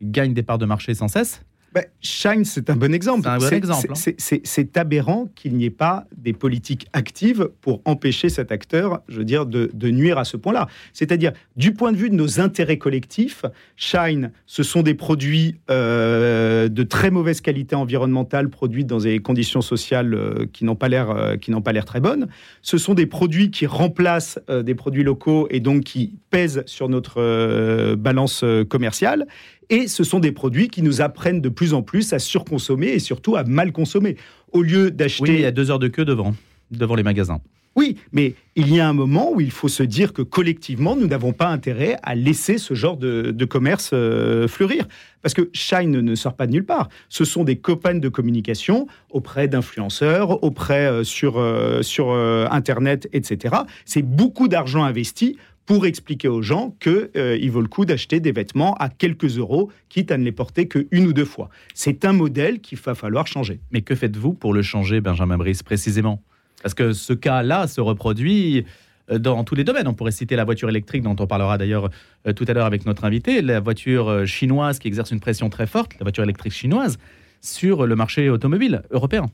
gagne 0.00 0.34
des 0.34 0.42
parts 0.42 0.58
de 0.58 0.66
marché 0.66 0.94
sans 0.94 1.08
cesse 1.08 1.42
bah, 1.74 1.82
Shine, 2.00 2.44
c'est 2.44 2.68
un 2.68 2.76
bon 2.76 2.92
exemple. 2.94 3.22
C'est 3.22 3.28
un 3.28 3.38
bon 3.38 3.56
exemple, 3.56 3.92
hein. 3.92 4.12
c'est- 4.18 4.76
aberrant 4.76 5.28
qu'il 5.34 5.54
n'y 5.54 5.64
ait 5.64 5.70
pas 5.70 6.06
des 6.16 6.32
politiques 6.32 6.86
actives 6.92 7.50
pour 7.60 7.82
empêcher 7.84 8.28
cet 8.28 8.52
acteur, 8.52 9.02
je 9.08 9.18
veux 9.18 9.24
dire, 9.24 9.46
de, 9.46 9.70
de 9.72 9.90
nuire 9.90 10.18
à 10.18 10.24
ce 10.24 10.36
point-là. 10.36 10.66
C'est-à-dire, 10.92 11.32
du 11.56 11.72
point 11.72 11.92
de 11.92 11.96
vue 11.96 12.10
de 12.10 12.14
nos 12.14 12.40
intérêts 12.40 12.78
collectifs, 12.78 13.44
Shine, 13.76 14.32
ce 14.46 14.62
sont 14.62 14.82
des 14.82 14.94
produits 14.94 15.56
euh, 15.70 16.68
de 16.68 16.82
très 16.82 17.10
mauvaise 17.10 17.40
qualité 17.40 17.74
environnementale, 17.74 18.48
produits 18.48 18.84
dans 18.84 18.98
des 18.98 19.18
conditions 19.18 19.62
sociales 19.62 20.14
euh, 20.14 20.46
qui 20.52 20.64
n'ont 20.64 20.76
pas 20.76 20.88
l'air 20.88 21.10
euh, 21.10 21.36
qui 21.36 21.50
n'ont 21.50 21.62
pas 21.62 21.72
l'air 21.72 21.84
très 21.84 22.00
bonnes. 22.00 22.28
Ce 22.62 22.78
sont 22.78 22.94
des 22.94 23.06
produits 23.06 23.50
qui 23.50 23.66
remplacent 23.66 24.38
des 24.48 24.74
produits 24.74 25.02
locaux 25.02 25.46
et 25.50 25.60
donc 25.60 25.84
qui 25.84 26.14
pèsent 26.30 26.62
sur 26.66 26.88
notre 26.88 27.94
balance 27.94 28.44
commerciale. 28.68 29.26
Et 29.70 29.88
ce 29.88 30.04
sont 30.04 30.20
des 30.20 30.32
produits 30.32 30.68
qui 30.68 30.82
nous 30.82 31.00
apprennent 31.00 31.40
de 31.40 31.48
plus 31.48 31.74
en 31.74 31.82
plus 31.82 32.12
à 32.12 32.18
surconsommer 32.18 32.88
et 32.88 32.98
surtout 32.98 33.36
à 33.36 33.44
mal 33.44 33.72
consommer. 33.72 34.16
Au 34.52 34.62
lieu 34.62 34.84
Oui, 34.86 34.92
d'acheter... 34.92 35.34
il 35.34 35.40
y 35.40 35.44
a 35.46 35.52
deux 35.52 35.70
heures 35.70 35.78
de 35.78 35.88
queue 35.88 36.04
devant, 36.04 36.34
devant 36.70 36.94
les 36.94 37.02
magasins. 37.02 37.40
Oui, 37.74 37.96
mais 38.12 38.34
il 38.54 38.74
y 38.74 38.80
a 38.80 38.88
un 38.88 38.92
moment 38.92 39.32
où 39.32 39.40
il 39.40 39.50
faut 39.50 39.68
se 39.68 39.82
dire 39.82 40.12
que 40.12 40.20
collectivement, 40.20 40.94
nous 40.94 41.06
n'avons 41.06 41.32
pas 41.32 41.48
intérêt 41.48 41.96
à 42.02 42.14
laisser 42.14 42.58
ce 42.58 42.74
genre 42.74 42.98
de, 42.98 43.30
de 43.30 43.44
commerce 43.46 43.90
euh, 43.94 44.46
fleurir. 44.46 44.86
Parce 45.22 45.32
que 45.32 45.48
Shine 45.54 46.00
ne 46.00 46.14
sort 46.14 46.34
pas 46.34 46.46
de 46.46 46.52
nulle 46.52 46.66
part. 46.66 46.90
Ce 47.08 47.24
sont 47.24 47.44
des 47.44 47.56
campagnes 47.56 48.00
de 48.00 48.10
communication 48.10 48.88
auprès 49.08 49.48
d'influenceurs, 49.48 50.42
auprès 50.44 50.86
euh, 50.86 51.02
sur, 51.04 51.38
euh, 51.38 51.80
sur 51.80 52.12
Internet, 52.12 53.08
etc. 53.14 53.54
C'est 53.86 54.02
beaucoup 54.02 54.48
d'argent 54.48 54.82
investi 54.82 55.38
pour 55.66 55.86
expliquer 55.86 56.28
aux 56.28 56.42
gens 56.42 56.76
qu'il 56.80 57.50
vaut 57.50 57.60
le 57.60 57.68
coup 57.68 57.84
d'acheter 57.84 58.20
des 58.20 58.32
vêtements 58.32 58.74
à 58.74 58.88
quelques 58.88 59.38
euros, 59.38 59.70
quitte 59.88 60.10
à 60.10 60.18
ne 60.18 60.24
les 60.24 60.32
porter 60.32 60.68
qu'une 60.68 61.06
ou 61.06 61.12
deux 61.12 61.24
fois. 61.24 61.50
C'est 61.74 62.04
un 62.04 62.12
modèle 62.12 62.60
qu'il 62.60 62.78
va 62.78 62.94
falloir 62.94 63.26
changer. 63.26 63.60
Mais 63.70 63.82
que 63.82 63.94
faites-vous 63.94 64.34
pour 64.34 64.52
le 64.52 64.62
changer, 64.62 65.00
Benjamin 65.00 65.38
Brice, 65.38 65.62
précisément? 65.62 66.22
Parce 66.62 66.74
que 66.74 66.92
ce 66.92 67.12
cas-là 67.12 67.66
se 67.66 67.80
reproduit 67.80 68.64
euh, 69.10 69.18
dans 69.18 69.44
tous 69.44 69.54
les 69.54 69.64
domaines. 69.64 69.88
On 69.88 69.94
pourrait 69.94 70.12
citer 70.12 70.36
la 70.36 70.44
voiture 70.44 70.68
électrique, 70.68 71.02
dont 71.02 71.16
on 71.18 71.26
parlera 71.26 71.58
d'ailleurs 71.58 71.90
euh, 72.26 72.32
tout 72.32 72.44
à 72.48 72.52
l'heure 72.52 72.66
avec 72.66 72.86
notre 72.86 73.04
invité, 73.04 73.42
la 73.42 73.60
voiture 73.60 74.08
euh, 74.08 74.26
chinoise 74.26 74.78
qui 74.78 74.88
exerce 74.88 75.10
une 75.10 75.20
pression 75.20 75.50
très 75.50 75.66
forte, 75.66 75.92
la 75.98 76.04
voiture 76.04 76.22
électrique 76.22 76.52
chinoise, 76.52 76.98
sur 77.40 77.86
le 77.86 77.96
marché 77.96 78.30
automobile 78.30 78.82
européen, 78.90 79.26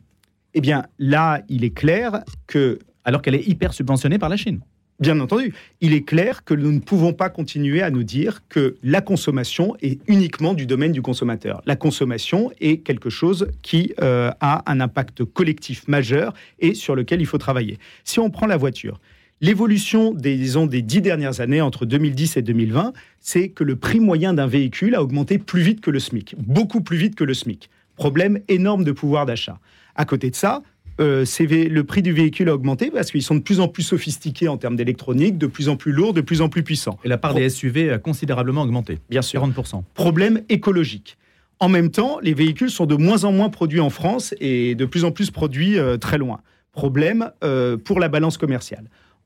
Eh 0.54 0.62
bien, 0.62 0.84
là, 0.98 1.42
il 1.48 1.64
est 1.64 1.76
clair 1.76 2.22
que 2.46 2.78
alors 3.04 3.22
qu'elle 3.22 3.34
est 3.34 3.46
hyper 3.46 3.74
subventionnée 3.74 4.18
par 4.18 4.28
la 4.28 4.36
Chine. 4.36 4.60
Bien 5.00 5.20
entendu, 5.20 5.54
il 5.80 5.94
est 5.94 6.02
clair 6.02 6.42
que 6.42 6.54
nous 6.54 6.72
ne 6.72 6.80
pouvons 6.80 7.12
pas 7.12 7.30
continuer 7.30 7.82
à 7.82 7.90
nous 7.90 8.02
dire 8.02 8.40
que 8.48 8.74
la 8.82 9.00
consommation 9.00 9.76
est 9.80 10.00
uniquement 10.08 10.54
du 10.54 10.66
domaine 10.66 10.90
du 10.90 11.02
consommateur. 11.02 11.62
La 11.66 11.76
consommation 11.76 12.50
est 12.60 12.78
quelque 12.78 13.08
chose 13.08 13.46
qui 13.62 13.94
euh, 14.02 14.32
a 14.40 14.64
un 14.66 14.80
impact 14.80 15.22
collectif 15.24 15.86
majeur 15.86 16.34
et 16.58 16.74
sur 16.74 16.96
lequel 16.96 17.20
il 17.20 17.26
faut 17.26 17.38
travailler. 17.38 17.78
Si 18.02 18.18
on 18.18 18.28
prend 18.28 18.46
la 18.46 18.56
voiture, 18.56 19.00
l'évolution 19.40 20.12
des, 20.14 20.36
disons, 20.36 20.66
des 20.66 20.82
dix 20.82 21.00
dernières 21.00 21.40
années, 21.40 21.60
entre 21.60 21.86
2010 21.86 22.36
et 22.36 22.42
2020, 22.42 22.92
c'est 23.20 23.50
que 23.50 23.62
le 23.62 23.76
prix 23.76 24.00
moyen 24.00 24.34
d'un 24.34 24.48
véhicule 24.48 24.96
a 24.96 25.02
augmenté 25.02 25.38
plus 25.38 25.62
vite 25.62 25.80
que 25.80 25.92
le 25.92 26.00
SMIC, 26.00 26.34
beaucoup 26.38 26.80
plus 26.80 26.96
vite 26.96 27.14
que 27.14 27.22
le 27.22 27.34
SMIC. 27.34 27.70
Problème 27.94 28.40
énorme 28.48 28.82
de 28.82 28.90
pouvoir 28.90 29.26
d'achat. 29.26 29.60
À 29.94 30.04
côté 30.04 30.30
de 30.30 30.36
ça, 30.36 30.62
euh, 31.00 31.24
le 31.40 31.80
prix 31.82 32.02
du 32.02 32.12
véhicule 32.12 32.48
a 32.48 32.54
augmenté 32.54 32.90
parce 32.90 33.10
qu'ils 33.10 33.22
sont 33.22 33.34
de 33.36 33.40
plus 33.40 33.60
en 33.60 33.68
plus 33.68 33.82
sophistiqués 33.82 34.48
en 34.48 34.56
termes 34.56 34.76
d'électronique, 34.76 35.38
de 35.38 35.46
plus 35.46 35.68
en 35.68 35.76
plus 35.76 35.92
lourds, 35.92 36.12
de 36.14 36.20
plus 36.20 36.40
en 36.40 36.48
plus 36.48 36.62
puissants. 36.62 36.98
Et 37.04 37.08
la 37.08 37.18
part 37.18 37.32
Pro- 37.32 37.40
des 37.40 37.48
SUV 37.48 37.90
a 37.90 37.98
considérablement 37.98 38.62
augmenté, 38.62 38.98
Bien 39.10 39.22
sûr. 39.22 39.40
40%. 39.46 39.82
Problème 39.94 40.42
écologique. 40.48 41.16
En 41.60 41.68
même 41.68 41.90
temps, 41.90 42.18
les 42.22 42.34
véhicules 42.34 42.70
sont 42.70 42.86
de 42.86 42.94
moins 42.94 43.24
en 43.24 43.32
moins 43.32 43.48
produits 43.48 43.80
en 43.80 43.90
France 43.90 44.34
et 44.40 44.74
de 44.74 44.84
plus 44.84 45.04
en 45.04 45.10
plus 45.10 45.30
produits 45.30 45.78
euh, 45.78 45.96
très 45.96 46.18
loin. 46.18 46.40
Problème 46.72 47.30
euh, 47.42 47.76
pour 47.76 47.98
la 47.98 48.08
balance 48.08 48.38
commerciale. 48.38 48.84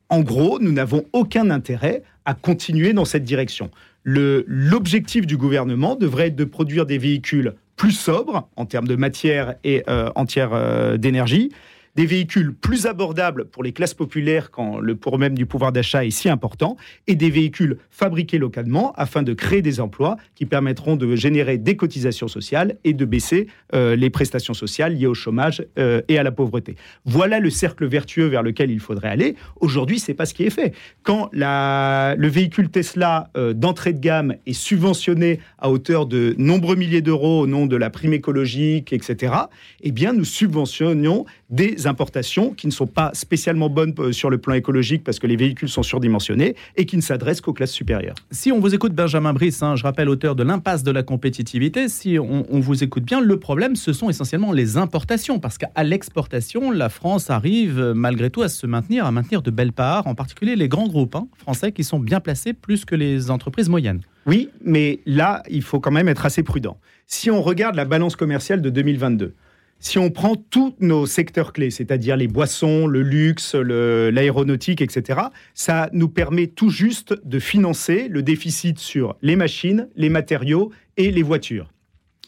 En 0.08 0.20
gros, 0.20 0.58
nous 0.58 0.72
n'avons 0.72 1.04
aucun 1.12 1.50
intérêt 1.50 2.02
à 2.24 2.34
continuer 2.34 2.92
dans 2.92 3.04
cette 3.04 3.24
direction. 3.24 3.70
L'objectif 4.04 5.26
du 5.26 5.36
gouvernement 5.36 5.96
devrait 5.96 6.28
être 6.28 6.36
de 6.36 6.44
produire 6.44 6.86
des 6.86 6.98
véhicules 6.98 7.54
plus 7.82 7.90
sobres 7.90 8.48
en 8.54 8.64
termes 8.64 8.86
de 8.86 8.94
matière 8.94 9.56
et 9.64 9.82
euh, 9.88 10.08
en 10.14 10.24
tiers 10.24 10.50
euh, 10.52 10.96
d'énergie, 10.98 11.50
des 11.96 12.06
véhicules 12.06 12.54
plus 12.54 12.86
abordables 12.86 13.44
pour 13.44 13.62
les 13.62 13.72
classes 13.72 13.94
populaires 13.94 14.50
quand 14.50 14.78
le 14.80 14.96
même 15.18 15.36
du 15.36 15.46
pouvoir 15.46 15.72
d'achat 15.72 16.04
est 16.04 16.10
si 16.10 16.28
important, 16.28 16.76
et 17.06 17.14
des 17.14 17.30
véhicules 17.30 17.78
fabriqués 17.90 18.38
localement 18.38 18.92
afin 18.96 19.22
de 19.22 19.34
créer 19.34 19.62
des 19.62 19.80
emplois 19.80 20.16
qui 20.34 20.46
permettront 20.46 20.96
de 20.96 21.16
générer 21.16 21.58
des 21.58 21.76
cotisations 21.76 22.28
sociales 22.28 22.76
et 22.84 22.94
de 22.94 23.04
baisser 23.04 23.48
euh, 23.74 23.94
les 23.94 24.10
prestations 24.10 24.54
sociales 24.54 24.94
liées 24.94 25.06
au 25.06 25.14
chômage 25.14 25.64
euh, 25.78 26.00
et 26.08 26.18
à 26.18 26.22
la 26.22 26.32
pauvreté. 26.32 26.76
Voilà 27.04 27.40
le 27.40 27.50
cercle 27.50 27.86
vertueux 27.86 28.26
vers 28.26 28.42
lequel 28.42 28.70
il 28.70 28.80
faudrait 28.80 29.08
aller. 29.08 29.36
Aujourd'hui, 29.60 29.98
c'est 29.98 30.14
pas 30.14 30.24
ce 30.24 30.34
qui 30.34 30.44
est 30.44 30.50
fait. 30.50 30.74
Quand 31.02 31.28
le 31.32 32.28
véhicule 32.28 32.70
Tesla 32.70 33.30
euh, 33.36 33.52
d'entrée 33.52 33.92
de 33.92 34.00
gamme 34.00 34.36
est 34.46 34.52
subventionné 34.52 35.40
à 35.58 35.70
hauteur 35.70 36.06
de 36.06 36.34
nombreux 36.38 36.76
milliers 36.76 37.02
d'euros 37.02 37.42
au 37.42 37.46
nom 37.46 37.66
de 37.66 37.76
la 37.76 37.90
prime 37.90 38.14
écologique, 38.14 38.92
etc., 38.92 39.34
eh 39.82 39.92
bien, 39.92 40.12
nous 40.12 40.24
subventionnons 40.24 41.26
des 41.50 41.81
importations 41.86 42.52
qui 42.52 42.66
ne 42.66 42.72
sont 42.72 42.86
pas 42.86 43.10
spécialement 43.14 43.68
bonnes 43.68 43.94
euh, 43.98 44.12
sur 44.12 44.30
le 44.30 44.38
plan 44.38 44.54
écologique 44.54 45.04
parce 45.04 45.18
que 45.18 45.26
les 45.26 45.36
véhicules 45.36 45.68
sont 45.68 45.82
surdimensionnés 45.82 46.54
et 46.76 46.86
qui 46.86 46.96
ne 46.96 47.02
s'adressent 47.02 47.40
qu'aux 47.40 47.52
classes 47.52 47.72
supérieures. 47.72 48.14
Si 48.30 48.52
on 48.52 48.60
vous 48.60 48.74
écoute, 48.74 48.94
Benjamin 48.94 49.32
Brice, 49.32 49.62
hein, 49.62 49.76
je 49.76 49.82
rappelle 49.82 50.08
auteur 50.08 50.34
de 50.34 50.42
l'impasse 50.42 50.82
de 50.82 50.90
la 50.90 51.02
compétitivité, 51.02 51.88
si 51.88 52.18
on, 52.18 52.46
on 52.50 52.60
vous 52.60 52.82
écoute 52.84 53.04
bien, 53.04 53.20
le 53.20 53.38
problème, 53.38 53.76
ce 53.76 53.92
sont 53.92 54.10
essentiellement 54.10 54.52
les 54.52 54.76
importations, 54.76 55.38
parce 55.38 55.58
qu'à 55.58 55.84
l'exportation, 55.84 56.70
la 56.70 56.88
France 56.88 57.30
arrive 57.30 57.78
euh, 57.78 57.94
malgré 57.94 58.30
tout 58.30 58.42
à 58.42 58.48
se 58.48 58.66
maintenir, 58.66 59.06
à 59.06 59.12
maintenir 59.12 59.42
de 59.42 59.50
belles 59.50 59.72
parts, 59.72 60.06
en 60.06 60.14
particulier 60.14 60.56
les 60.56 60.68
grands 60.68 60.88
groupes 60.88 61.14
hein, 61.14 61.26
français 61.38 61.72
qui 61.72 61.84
sont 61.84 61.98
bien 61.98 62.20
placés 62.20 62.52
plus 62.52 62.84
que 62.84 62.94
les 62.94 63.30
entreprises 63.30 63.68
moyennes. 63.68 64.00
Oui, 64.26 64.50
mais 64.64 65.00
là, 65.06 65.42
il 65.50 65.62
faut 65.62 65.80
quand 65.80 65.90
même 65.90 66.08
être 66.08 66.26
assez 66.26 66.42
prudent. 66.42 66.78
Si 67.06 67.30
on 67.30 67.42
regarde 67.42 67.74
la 67.74 67.84
balance 67.84 68.16
commerciale 68.16 68.62
de 68.62 68.70
2022, 68.70 69.34
si 69.82 69.98
on 69.98 70.10
prend 70.10 70.36
tous 70.36 70.74
nos 70.78 71.06
secteurs 71.06 71.52
clés, 71.52 71.72
c'est-à-dire 71.72 72.16
les 72.16 72.28
boissons, 72.28 72.86
le 72.86 73.02
luxe, 73.02 73.56
l'aéronautique, 73.56 74.80
etc., 74.80 75.20
ça 75.54 75.90
nous 75.92 76.08
permet 76.08 76.46
tout 76.46 76.70
juste 76.70 77.14
de 77.26 77.38
financer 77.40 78.06
le 78.08 78.22
déficit 78.22 78.78
sur 78.78 79.16
les 79.22 79.34
machines, 79.34 79.88
les 79.96 80.08
matériaux 80.08 80.70
et 80.96 81.10
les 81.10 81.24
voitures. 81.24 81.68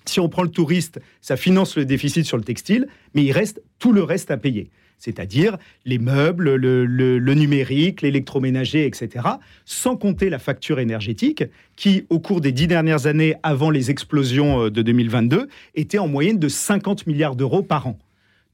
Si 0.04 0.18
on 0.18 0.28
prend 0.28 0.42
le 0.42 0.50
touriste, 0.50 1.00
ça 1.20 1.36
finance 1.36 1.76
le 1.76 1.84
déficit 1.84 2.26
sur 2.26 2.36
le 2.36 2.42
textile, 2.42 2.88
mais 3.14 3.22
il 3.22 3.32
reste 3.32 3.62
tout 3.78 3.92
le 3.92 4.02
reste 4.02 4.32
à 4.32 4.36
payer. 4.36 4.70
C'est-à-dire 4.98 5.58
les 5.84 5.98
meubles, 5.98 6.54
le, 6.54 7.34
numérique, 7.34 8.02
l'électroménager, 8.02 8.86
etc. 8.86 9.26
Sans 9.64 9.96
compter 9.96 10.30
la 10.30 10.38
facture 10.38 10.78
énergétique 10.78 11.44
qui, 11.76 12.06
au 12.10 12.20
cours 12.20 12.40
des 12.40 12.52
dix 12.52 12.66
dernières 12.66 13.06
années 13.06 13.34
avant 13.42 13.70
les 13.70 13.90
explosions 13.90 14.64
euh, 14.64 14.70
de 14.70 14.82
2022, 14.82 15.48
était 15.74 15.98
en 15.98 16.08
moyenne 16.08 16.38
de 16.38 16.48
50 16.48 17.06
milliards 17.06 17.36
d'euros 17.36 17.62
par 17.62 17.86
an. 17.86 17.98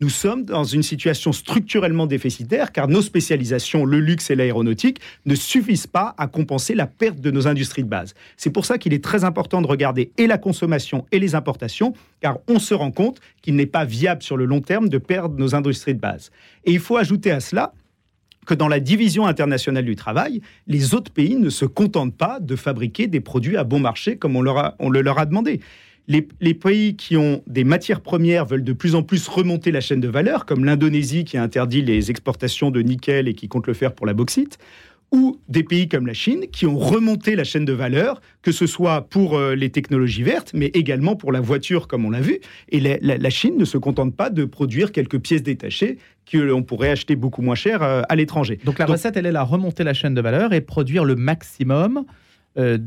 Nous 0.02 0.08
sommes 0.08 0.44
dans 0.44 0.64
une 0.64 0.82
situation 0.82 1.30
structurellement 1.30 2.06
déficitaire 2.06 2.72
car 2.72 2.88
nos 2.88 3.02
spécialisations, 3.02 3.84
le 3.84 4.00
luxe 4.00 4.30
et 4.30 4.34
l'aéronautique, 4.34 4.98
ne 5.26 5.34
suffisent 5.34 5.86
pas 5.86 6.14
à 6.16 6.26
compenser 6.26 6.74
la 6.74 6.86
perte 6.86 7.20
de 7.20 7.30
nos 7.30 7.46
industries 7.46 7.84
de 7.84 7.88
base. 7.88 8.14
C'est 8.38 8.48
pour 8.50 8.64
ça 8.64 8.78
qu'il 8.78 8.94
est 8.94 9.04
très 9.04 9.24
important 9.24 9.60
de 9.60 9.66
regarder 9.66 10.10
et 10.16 10.26
la 10.26 10.38
consommation 10.38 11.04
et 11.12 11.18
les 11.18 11.34
importations, 11.34 11.92
car 12.22 12.38
on 12.48 12.58
se 12.58 12.72
rend 12.72 12.92
compte 12.92 13.20
qu'il 13.42 13.56
n'est 13.56 13.66
pas 13.66 13.84
viable 13.84 14.22
sur 14.22 14.38
le 14.38 14.46
long 14.46 14.62
terme 14.62 14.88
de 14.88 14.96
perdre 14.96 15.36
nos 15.38 15.54
industries 15.54 15.94
de 15.94 16.00
base. 16.00 16.30
Et 16.64 16.72
il 16.72 16.80
faut 16.80 16.96
ajouter 16.96 17.30
à 17.30 17.40
cela 17.40 17.74
que 18.46 18.54
dans 18.54 18.68
la 18.68 18.80
division 18.80 19.26
internationale 19.26 19.84
du 19.84 19.96
travail, 19.96 20.40
les 20.66 20.94
autres 20.94 21.12
pays 21.12 21.36
ne 21.36 21.50
se 21.50 21.66
contentent 21.66 22.16
pas 22.16 22.40
de 22.40 22.56
fabriquer 22.56 23.06
des 23.06 23.20
produits 23.20 23.58
à 23.58 23.64
bon 23.64 23.80
marché 23.80 24.16
comme 24.16 24.34
on, 24.34 24.40
leur 24.40 24.56
a- 24.56 24.76
on 24.78 24.88
le 24.88 25.02
leur 25.02 25.18
a 25.18 25.26
demandé. 25.26 25.60
Les, 26.10 26.26
les 26.40 26.54
pays 26.54 26.96
qui 26.96 27.16
ont 27.16 27.40
des 27.46 27.62
matières 27.62 28.00
premières 28.00 28.44
veulent 28.44 28.64
de 28.64 28.72
plus 28.72 28.94
en 28.96 29.02
plus 29.04 29.28
remonter 29.28 29.70
la 29.70 29.80
chaîne 29.80 30.00
de 30.00 30.08
valeur, 30.08 30.44
comme 30.44 30.64
l'Indonésie 30.64 31.22
qui 31.24 31.36
a 31.38 31.42
interdit 31.42 31.82
les 31.82 32.10
exportations 32.10 32.72
de 32.72 32.80
nickel 32.82 33.28
et 33.28 33.34
qui 33.34 33.46
compte 33.48 33.68
le 33.68 33.74
faire 33.74 33.94
pour 33.94 34.06
la 34.06 34.12
bauxite, 34.12 34.58
ou 35.12 35.40
des 35.48 35.62
pays 35.62 35.88
comme 35.88 36.06
la 36.08 36.12
Chine 36.12 36.46
qui 36.52 36.66
ont 36.66 36.78
remonté 36.78 37.36
la 37.36 37.44
chaîne 37.44 37.64
de 37.64 37.72
valeur, 37.72 38.20
que 38.42 38.50
ce 38.52 38.66
soit 38.66 39.02
pour 39.08 39.36
euh, 39.36 39.54
les 39.54 39.70
technologies 39.70 40.22
vertes, 40.24 40.50
mais 40.54 40.66
également 40.74 41.14
pour 41.14 41.30
la 41.32 41.40
voiture, 41.40 41.86
comme 41.88 42.04
on 42.04 42.10
l'a 42.10 42.20
vu. 42.20 42.38
Et 42.70 42.80
la, 42.80 42.96
la- 43.00 43.18
la 43.18 43.30
Chine 43.30 43.56
ne 43.56 43.64
se 43.64 43.78
contente 43.78 44.14
pas 44.16 44.30
de 44.30 44.44
produire 44.44 44.90
quelques 44.92 45.18
pièces 45.20 45.42
détachées 45.44 45.98
que 46.30 46.38
l'on 46.38 46.62
pourrait 46.64 46.90
acheter 46.90 47.14
beaucoup 47.16 47.42
moins 47.42 47.56
cher 47.56 47.82
euh, 47.82 48.02
à 48.08 48.16
l'étranger. 48.16 48.58
Donc 48.64 48.78
la 48.80 48.86
recette, 48.86 49.16
elle 49.16 49.26
est 49.26 49.32
là, 49.32 49.42
remonter 49.44 49.84
la 49.84 49.94
chaîne 49.94 50.14
de 50.14 50.20
valeur 50.20 50.52
et 50.52 50.60
produire 50.60 51.04
le 51.04 51.14
maximum 51.16 52.04
euh, 52.58 52.78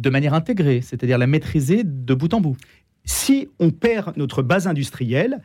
de 0.00 0.10
manière 0.10 0.34
intégrée, 0.34 0.80
c'est-à-dire 0.80 1.18
la 1.18 1.26
maîtriser 1.26 1.82
de 1.84 2.14
bout 2.14 2.32
en 2.32 2.40
bout. 2.40 2.56
si 3.04 3.48
on 3.58 3.70
perd 3.70 4.16
notre 4.16 4.42
base 4.42 4.66
industrielle, 4.66 5.40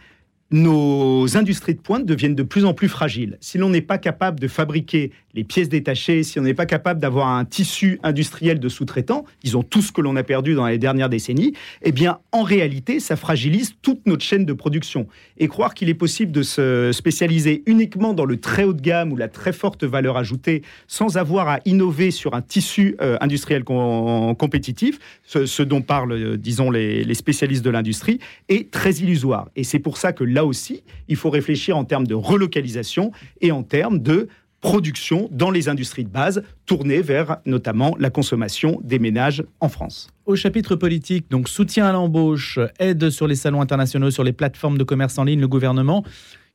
nos 0.51 1.37
industries 1.37 1.73
de 1.73 1.79
pointe 1.79 2.05
deviennent 2.05 2.35
de 2.35 2.43
plus 2.43 2.65
en 2.65 2.73
plus 2.73 2.87
fragiles. 2.87 3.37
Si 3.41 3.57
l'on 3.57 3.69
n'est 3.69 3.81
pas 3.81 3.97
capable 3.97 4.39
de 4.39 4.47
fabriquer 4.47 5.11
les 5.33 5.43
pièces 5.43 5.69
détachées, 5.69 6.23
si 6.23 6.39
on 6.39 6.43
n'est 6.43 6.53
pas 6.53 6.67
capable 6.67 6.99
d'avoir 6.99 7.27
un 7.27 7.45
tissu 7.45 7.99
industriel 8.03 8.59
de 8.59 8.69
sous-traitants, 8.69 9.25
ils 9.43 9.57
ont 9.57 9.63
tout 9.63 9.81
ce 9.81 9.91
que 9.91 10.01
l'on 10.01 10.15
a 10.15 10.23
perdu 10.23 10.53
dans 10.53 10.67
les 10.67 10.77
dernières 10.77 11.09
décennies, 11.09 11.53
eh 11.81 11.91
bien, 11.91 12.19
en 12.31 12.43
réalité, 12.43 12.99
ça 12.99 13.15
fragilise 13.15 13.75
toute 13.81 14.05
notre 14.05 14.23
chaîne 14.23 14.45
de 14.45 14.53
production. 14.53 15.07
Et 15.37 15.47
croire 15.47 15.73
qu'il 15.73 15.89
est 15.89 15.95
possible 15.95 16.31
de 16.31 16.43
se 16.43 16.91
spécialiser 16.93 17.63
uniquement 17.65 18.13
dans 18.13 18.25
le 18.25 18.37
très 18.37 18.63
haut 18.63 18.73
de 18.73 18.81
gamme 18.81 19.11
ou 19.11 19.17
la 19.17 19.27
très 19.27 19.51
forte 19.51 19.83
valeur 19.83 20.15
ajoutée 20.15 20.61
sans 20.87 21.17
avoir 21.17 21.49
à 21.49 21.59
innover 21.65 22.11
sur 22.11 22.35
un 22.35 22.41
tissu 22.41 22.95
euh, 23.01 23.17
industriel 23.19 23.63
compétitif, 23.63 24.99
ce, 25.23 25.63
dont 25.63 25.81
parlent, 25.81 26.11
euh, 26.13 26.37
disons, 26.37 26.69
les, 26.69 27.03
les 27.03 27.13
spécialistes 27.15 27.65
de 27.65 27.71
l'industrie, 27.71 28.19
est 28.47 28.69
très 28.69 28.91
illusoire. 28.91 29.49
Et 29.55 29.63
c'est 29.63 29.79
pour 29.79 29.97
ça 29.97 30.13
que 30.13 30.23
là 30.35 30.45
aussi, 30.45 30.83
il 31.07 31.15
faut 31.15 31.31
réfléchir 31.31 31.75
en 31.75 31.85
termes 31.85 32.05
de 32.05 32.13
relocalisation 32.13 33.11
et 33.41 33.51
en 33.51 33.63
termes 33.63 33.99
de 33.99 34.27
production 34.61 35.29
dans 35.31 35.51
les 35.51 35.69
industries 35.69 36.03
de 36.03 36.09
base, 36.09 36.43
tournées 36.65 37.01
vers 37.01 37.37
notamment 37.45 37.95
la 37.99 38.09
consommation 38.09 38.79
des 38.83 38.99
ménages 38.99 39.43
en 39.59 39.69
France. 39.69 40.09
Au 40.25 40.35
chapitre 40.35 40.75
politique, 40.75 41.29
donc 41.29 41.49
soutien 41.49 41.85
à 41.85 41.91
l'embauche, 41.91 42.59
aide 42.79 43.09
sur 43.11 43.27
les 43.27 43.35
salons 43.35 43.61
internationaux, 43.61 44.11
sur 44.11 44.23
les 44.23 44.33
plateformes 44.33 44.77
de 44.77 44.83
commerce 44.83 45.17
en 45.17 45.23
ligne, 45.23 45.39
le 45.39 45.47
gouvernement 45.47 46.03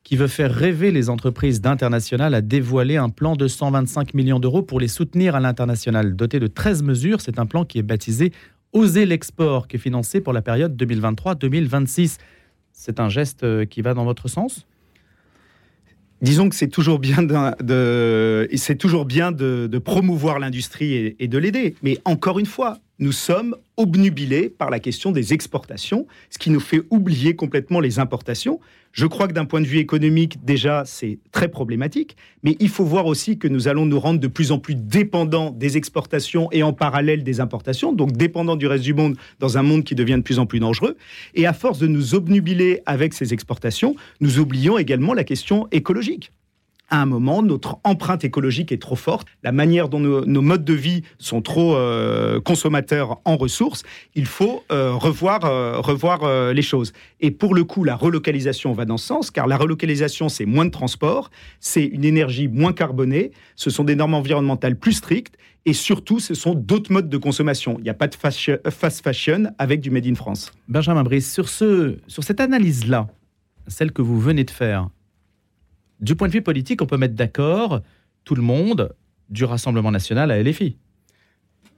qui 0.02 0.16
veut 0.16 0.28
faire 0.28 0.52
rêver 0.52 0.90
les 0.90 1.10
entreprises 1.10 1.60
d'international 1.60 2.34
a 2.34 2.40
dévoilé 2.40 2.96
un 2.96 3.10
plan 3.10 3.36
de 3.36 3.46
125 3.46 4.14
millions 4.14 4.40
d'euros 4.40 4.62
pour 4.62 4.80
les 4.80 4.88
soutenir 4.88 5.36
à 5.36 5.40
l'international. 5.40 6.16
Doté 6.16 6.40
de 6.40 6.46
13 6.46 6.82
mesures, 6.82 7.20
c'est 7.20 7.38
un 7.38 7.46
plan 7.46 7.64
qui 7.64 7.78
est 7.78 7.82
baptisé 7.82 8.32
Oser 8.72 9.04
l'export, 9.04 9.66
qui 9.66 9.76
est 9.76 9.80
financé 9.80 10.20
pour 10.20 10.32
la 10.32 10.42
période 10.42 10.80
2023-2026 10.80 12.18
c'est 12.80 12.98
un 12.98 13.10
geste 13.10 13.44
euh, 13.44 13.66
qui 13.66 13.82
va 13.82 13.92
dans 13.92 14.06
votre 14.06 14.26
sens? 14.26 14.66
Disons 16.22 16.48
que 16.48 16.54
c'est 16.54 16.68
toujours 16.68 16.98
bien 16.98 17.22
de, 17.22 18.48
c'est 18.54 18.76
toujours 18.76 19.04
bien 19.04 19.32
de, 19.32 19.78
promouvoir 19.84 20.38
l'industrie 20.38 21.14
et 21.18 21.28
de 21.28 21.38
l'aider. 21.38 21.74
Mais 21.82 21.98
encore 22.06 22.38
une 22.38 22.46
fois, 22.46 22.78
nous 23.00 23.12
sommes 23.12 23.56
obnubilés 23.78 24.50
par 24.50 24.68
la 24.68 24.78
question 24.78 25.10
des 25.10 25.32
exportations, 25.32 26.06
ce 26.28 26.38
qui 26.38 26.50
nous 26.50 26.60
fait 26.60 26.82
oublier 26.90 27.34
complètement 27.34 27.80
les 27.80 27.98
importations. 27.98 28.60
Je 28.92 29.06
crois 29.06 29.26
que 29.26 29.32
d'un 29.32 29.46
point 29.46 29.62
de 29.62 29.66
vue 29.66 29.78
économique, 29.78 30.44
déjà, 30.44 30.82
c'est 30.84 31.18
très 31.32 31.48
problématique, 31.48 32.16
mais 32.42 32.56
il 32.60 32.68
faut 32.68 32.84
voir 32.84 33.06
aussi 33.06 33.38
que 33.38 33.48
nous 33.48 33.68
allons 33.68 33.86
nous 33.86 33.98
rendre 33.98 34.20
de 34.20 34.26
plus 34.26 34.52
en 34.52 34.58
plus 34.58 34.74
dépendants 34.74 35.50
des 35.50 35.78
exportations 35.78 36.48
et 36.52 36.62
en 36.62 36.74
parallèle 36.74 37.24
des 37.24 37.40
importations, 37.40 37.92
donc 37.92 38.12
dépendants 38.12 38.56
du 38.56 38.66
reste 38.66 38.84
du 38.84 38.92
monde 38.92 39.16
dans 39.38 39.56
un 39.56 39.62
monde 39.62 39.84
qui 39.84 39.94
devient 39.94 40.16
de 40.16 40.22
plus 40.22 40.38
en 40.38 40.44
plus 40.44 40.60
dangereux. 40.60 40.96
Et 41.34 41.46
à 41.46 41.54
force 41.54 41.78
de 41.78 41.86
nous 41.86 42.14
obnubiler 42.14 42.82
avec 42.84 43.14
ces 43.14 43.32
exportations, 43.32 43.96
nous 44.20 44.38
oublions 44.38 44.76
également 44.76 45.14
la 45.14 45.24
question 45.24 45.68
écologique 45.72 46.32
à 46.90 47.00
un 47.00 47.06
moment, 47.06 47.42
notre 47.42 47.78
empreinte 47.84 48.24
écologique 48.24 48.72
est 48.72 48.82
trop 48.82 48.96
forte, 48.96 49.28
la 49.42 49.52
manière 49.52 49.88
dont 49.88 50.00
nos, 50.00 50.42
modes 50.42 50.64
de 50.64 50.74
vie 50.74 51.02
sont 51.18 51.40
trop 51.40 51.76
euh, 51.76 52.40
consommateurs 52.40 53.20
en 53.24 53.36
ressources, 53.36 53.84
il 54.14 54.26
faut 54.26 54.64
euh, 54.72 54.92
revoir, 54.92 55.44
euh, 55.44 55.78
revoir 55.78 56.52
les 56.52 56.62
choses. 56.62 56.92
Et 57.20 57.30
pour 57.30 57.54
le 57.54 57.64
coup, 57.64 57.84
la 57.84 57.94
relocalisation 57.94 58.72
va 58.72 58.84
dans 58.84 58.96
ce 58.96 59.06
sens, 59.06 59.30
car 59.30 59.46
la 59.46 59.56
relocalisation, 59.56 60.28
c'est 60.28 60.46
moins 60.46 60.64
de 60.64 60.70
transport, 60.70 61.30
c'est 61.60 61.84
une 61.84 62.04
énergie 62.04 62.48
moins 62.48 62.72
carbonée, 62.72 63.30
ce 63.54 63.70
sont 63.70 63.84
des 63.84 63.94
normes 63.94 64.14
environnementales 64.14 64.76
plus 64.76 64.94
strictes, 64.94 65.36
et 65.66 65.74
surtout, 65.74 66.20
ce 66.20 66.34
sont 66.34 66.54
d'autres 66.54 66.90
modes 66.90 67.08
de 67.08 67.18
consommation. 67.18 67.76
Il 67.78 67.84
n'y 67.84 67.90
a 67.90 67.94
pas 67.94 68.08
de 68.08 68.14
fast 68.14 69.04
fashion 69.04 69.52
avec 69.58 69.80
du 69.80 69.90
Made 69.90 70.06
in 70.06 70.14
France. 70.14 70.52
Benjamin 70.68 71.02
Brice, 71.02 71.30
sur, 71.30 71.48
ce, 71.48 71.98
sur 72.06 72.24
cette 72.24 72.40
analyse-là, 72.40 73.08
celle 73.66 73.92
que 73.92 74.00
vous 74.00 74.18
venez 74.18 74.44
de 74.44 74.50
faire, 74.50 74.88
du 76.00 76.14
point 76.16 76.28
de 76.28 76.32
vue 76.32 76.42
politique, 76.42 76.82
on 76.82 76.86
peut 76.86 76.96
mettre 76.96 77.14
d'accord 77.14 77.80
tout 78.24 78.34
le 78.34 78.42
monde 78.42 78.94
du 79.28 79.44
Rassemblement 79.44 79.90
national 79.90 80.30
à 80.30 80.42
LFI. 80.42 80.76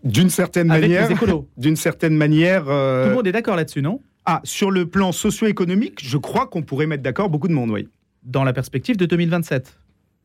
D'une 0.05 0.31
certaine 0.31 0.69
manière. 0.69 1.09
D'une 1.57 1.76
certaine 1.76 2.17
manière. 2.17 2.69
Euh, 2.69 3.05
tout 3.05 3.11
le 3.11 3.17
monde 3.17 3.26
est 3.26 3.33
d'accord 3.33 3.57
là-dessus, 3.57 3.83
non? 3.83 4.00
Ah, 4.25 4.41
sur 4.45 4.71
le 4.71 4.87
plan 4.87 5.12
socio-économique, 5.12 5.99
je 6.02 6.17
crois 6.17 6.47
qu'on 6.47 6.62
pourrait 6.62 6.87
mettre 6.87 7.02
d'accord 7.02 7.29
beaucoup 7.29 7.49
de 7.49 7.52
monde, 7.52 7.71
oui. 7.71 7.88
Dans 8.23 8.45
la 8.45 8.52
perspective 8.52 8.97
de 8.97 9.07
2027 9.07 9.76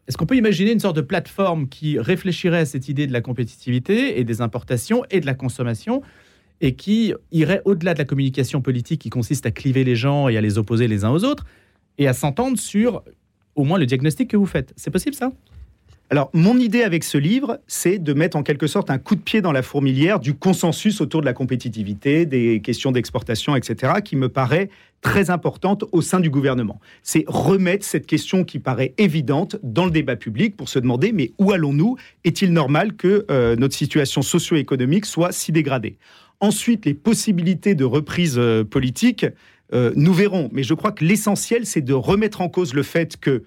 est-ce 0.08 0.18
qu'on 0.18 0.26
peut 0.26 0.38
imaginer 0.38 0.72
une 0.72 0.80
sorte 0.80 0.96
de 0.96 1.02
plateforme 1.02 1.68
qui 1.68 2.00
réfléchirait 2.00 2.60
à 2.60 2.66
cette 2.66 2.88
idée 2.88 3.08
de 3.08 3.14
la 3.14 3.22
compétitivité 3.22 4.20
et 4.20 4.24
des 4.24 4.42
importations 4.42 5.04
et 5.12 5.20
de 5.20 5.26
la 5.26 5.34
consommation 5.34 6.02
et 6.62 6.76
qui 6.76 7.14
irait 7.32 7.62
au-delà 7.66 7.94
de 7.94 8.00
la 8.00 8.06
communication 8.06 8.62
politique 8.62 9.02
qui 9.02 9.10
consiste 9.10 9.46
à 9.46 9.52
cliver 9.52 9.84
les 9.84 9.96
gens 9.96 10.30
et 10.30 10.38
à 10.38 10.42
les 10.42 10.58
opposer 10.58 10.88
les 10.88 11.04
uns 11.04 11.12
aux 11.12 11.26
autres 11.26 11.46
et 11.98 12.08
à 12.08 12.14
s'entendre 12.14 12.58
sur 12.58 13.04
au 13.58 13.66
moins 13.66 13.78
le 13.78 13.86
diagnostic 13.86 14.30
que 14.30 14.38
vous 14.38 14.46
faites. 14.46 14.72
C'est 14.78 14.92
possible 14.92 15.16
ça? 15.16 15.32
Alors, 16.10 16.30
mon 16.32 16.58
idée 16.58 16.84
avec 16.84 17.04
ce 17.04 17.18
livre, 17.18 17.60
c'est 17.68 18.00
de 18.00 18.14
mettre 18.14 18.38
en 18.38 18.44
quelque 18.44 18.68
sorte 18.68 18.90
un 18.90 18.98
coup 18.98 19.16
de 19.16 19.20
pied 19.20 19.42
dans 19.42 19.52
la 19.52 19.62
fourmilière 19.62 20.22
du 20.22 20.34
consensus 20.36 21.02
autour 21.02 21.20
de 21.20 21.26
la 21.26 21.34
compétitivité, 21.34 22.26
des 22.26 22.62
questions 22.62 22.94
d'exportation, 22.94 23.58
etc., 23.58 23.96
qui 24.02 24.16
me 24.16 24.30
paraît 24.30 24.70
très 25.02 25.30
importante 25.32 25.84
au 25.92 26.02
sein 26.02 26.22
du 26.22 26.30
gouvernement. 26.30 26.80
C'est 27.04 27.26
remettre 27.28 27.84
cette 27.84 28.08
question 28.08 28.46
qui 28.46 28.60
paraît 28.60 28.94
évidente 28.98 29.58
dans 29.64 29.84
le 29.84 29.92
débat 29.92 30.16
public 30.16 30.56
pour 30.56 30.70
se 30.70 30.80
demander, 30.80 31.12
mais 31.12 31.34
où 31.40 31.52
allons-nous? 31.52 31.98
Est-il 32.24 32.54
normal 32.54 32.96
que 32.96 33.26
euh, 33.30 33.58
notre 33.58 33.76
situation 33.76 34.22
socio-économique 34.22 35.06
soit 35.06 35.34
si 35.34 35.52
dégradée? 35.52 35.98
Ensuite, 36.40 36.86
les 36.86 36.94
possibilités 36.94 37.76
de 37.76 37.84
reprise 37.84 38.38
euh, 38.38 38.64
politique, 38.64 39.26
euh, 39.74 39.92
nous 39.96 40.14
verrons. 40.14 40.50
Mais 40.52 40.64
je 40.64 40.74
crois 40.74 40.92
que 40.92 41.04
l'essentiel, 41.04 41.66
c'est 41.66 41.82
de 41.82 41.94
remettre 41.94 42.42
en 42.42 42.50
cause 42.50 42.74
le 42.74 42.84
fait 42.84 43.18
que 43.18 43.44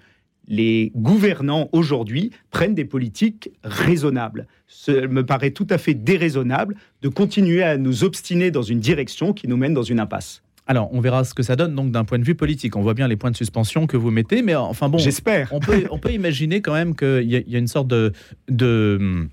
les 0.47 0.91
gouvernants 0.95 1.69
aujourd'hui 1.71 2.31
prennent 2.49 2.75
des 2.75 2.85
politiques 2.85 3.51
raisonnables. 3.63 4.47
Ce 4.67 5.07
me 5.07 5.25
paraît 5.25 5.51
tout 5.51 5.67
à 5.69 5.77
fait 5.77 5.93
déraisonnable 5.93 6.75
de 7.01 7.09
continuer 7.09 7.63
à 7.63 7.77
nous 7.77 8.03
obstiner 8.03 8.51
dans 8.51 8.63
une 8.63 8.79
direction 8.79 9.33
qui 9.33 9.47
nous 9.47 9.57
mène 9.57 9.73
dans 9.73 9.83
une 9.83 9.99
impasse. 9.99 10.41
Alors, 10.67 10.89
on 10.93 11.01
verra 11.01 11.23
ce 11.23 11.33
que 11.33 11.43
ça 11.43 11.55
donne 11.55 11.75
donc 11.75 11.91
d'un 11.91 12.05
point 12.05 12.19
de 12.19 12.23
vue 12.23 12.35
politique. 12.35 12.75
On 12.75 12.81
voit 12.81 12.93
bien 12.93 13.07
les 13.07 13.17
points 13.17 13.31
de 13.31 13.35
suspension 13.35 13.87
que 13.87 13.97
vous 13.97 14.11
mettez, 14.11 14.41
mais 14.41 14.55
enfin 14.55 14.89
bon. 14.89 14.97
J'espère. 14.97 15.49
On 15.51 15.59
peut, 15.59 15.85
on 15.89 15.97
peut 15.97 16.11
imaginer 16.11 16.61
quand 16.61 16.73
même 16.73 16.95
qu'il 16.95 17.23
y, 17.23 17.51
y, 17.51 17.55
a 17.55 17.59
une 17.59 17.67
sorte 17.67 17.87
de, 17.87 18.13
de 18.47 19.27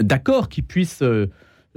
d'accord 0.00 0.48
qui 0.48 0.62
puisse 0.62 1.02
euh, 1.02 1.26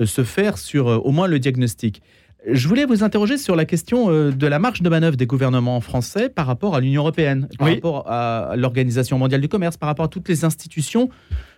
se 0.04 0.24
faire 0.24 0.58
sur 0.58 0.88
euh, 0.88 0.98
au 0.98 1.12
moins 1.12 1.28
le 1.28 1.39
diagnostic. 1.39 2.02
Je 2.49 2.65
voulais 2.69 2.86
vous 2.86 3.03
interroger 3.03 3.38
sur 3.38 3.57
la 3.57 3.65
question 3.65 4.10
euh, 4.10 4.31
de 4.31 4.47
la 4.47 4.57
marge 4.57 4.81
de 4.81 4.88
manœuvre 4.88 5.17
des 5.17 5.25
gouvernements 5.25 5.81
français 5.81 6.29
par 6.29 6.47
rapport 6.47 6.75
à 6.75 6.79
l'Union 6.79 7.01
européenne, 7.01 7.49
par 7.60 7.67
rapport 7.67 8.10
à 8.10 8.53
l'Organisation 8.55 9.17
mondiale 9.17 9.41
du 9.41 9.49
commerce, 9.49 9.75
par 9.75 9.88
rapport 9.88 10.05
à 10.05 10.07
toutes 10.07 10.29
les 10.29 10.45
institutions 10.45 11.10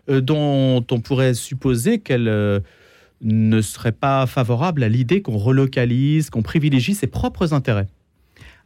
euh, 0.09 0.19
dont 0.19 0.83
on 0.89 0.99
pourrait 0.99 1.35
supposer 1.35 1.99
qu'elles 1.99 2.27
euh, 2.27 2.59
ne 3.21 3.61
seraient 3.61 3.91
pas 3.91 4.25
favorables 4.25 4.81
à 4.81 4.89
l'idée 4.89 5.21
qu'on 5.21 5.37
relocalise, 5.37 6.31
qu'on 6.31 6.41
privilégie 6.41 6.95
ses 6.95 7.07
propres 7.07 7.53
intérêts. 7.53 7.87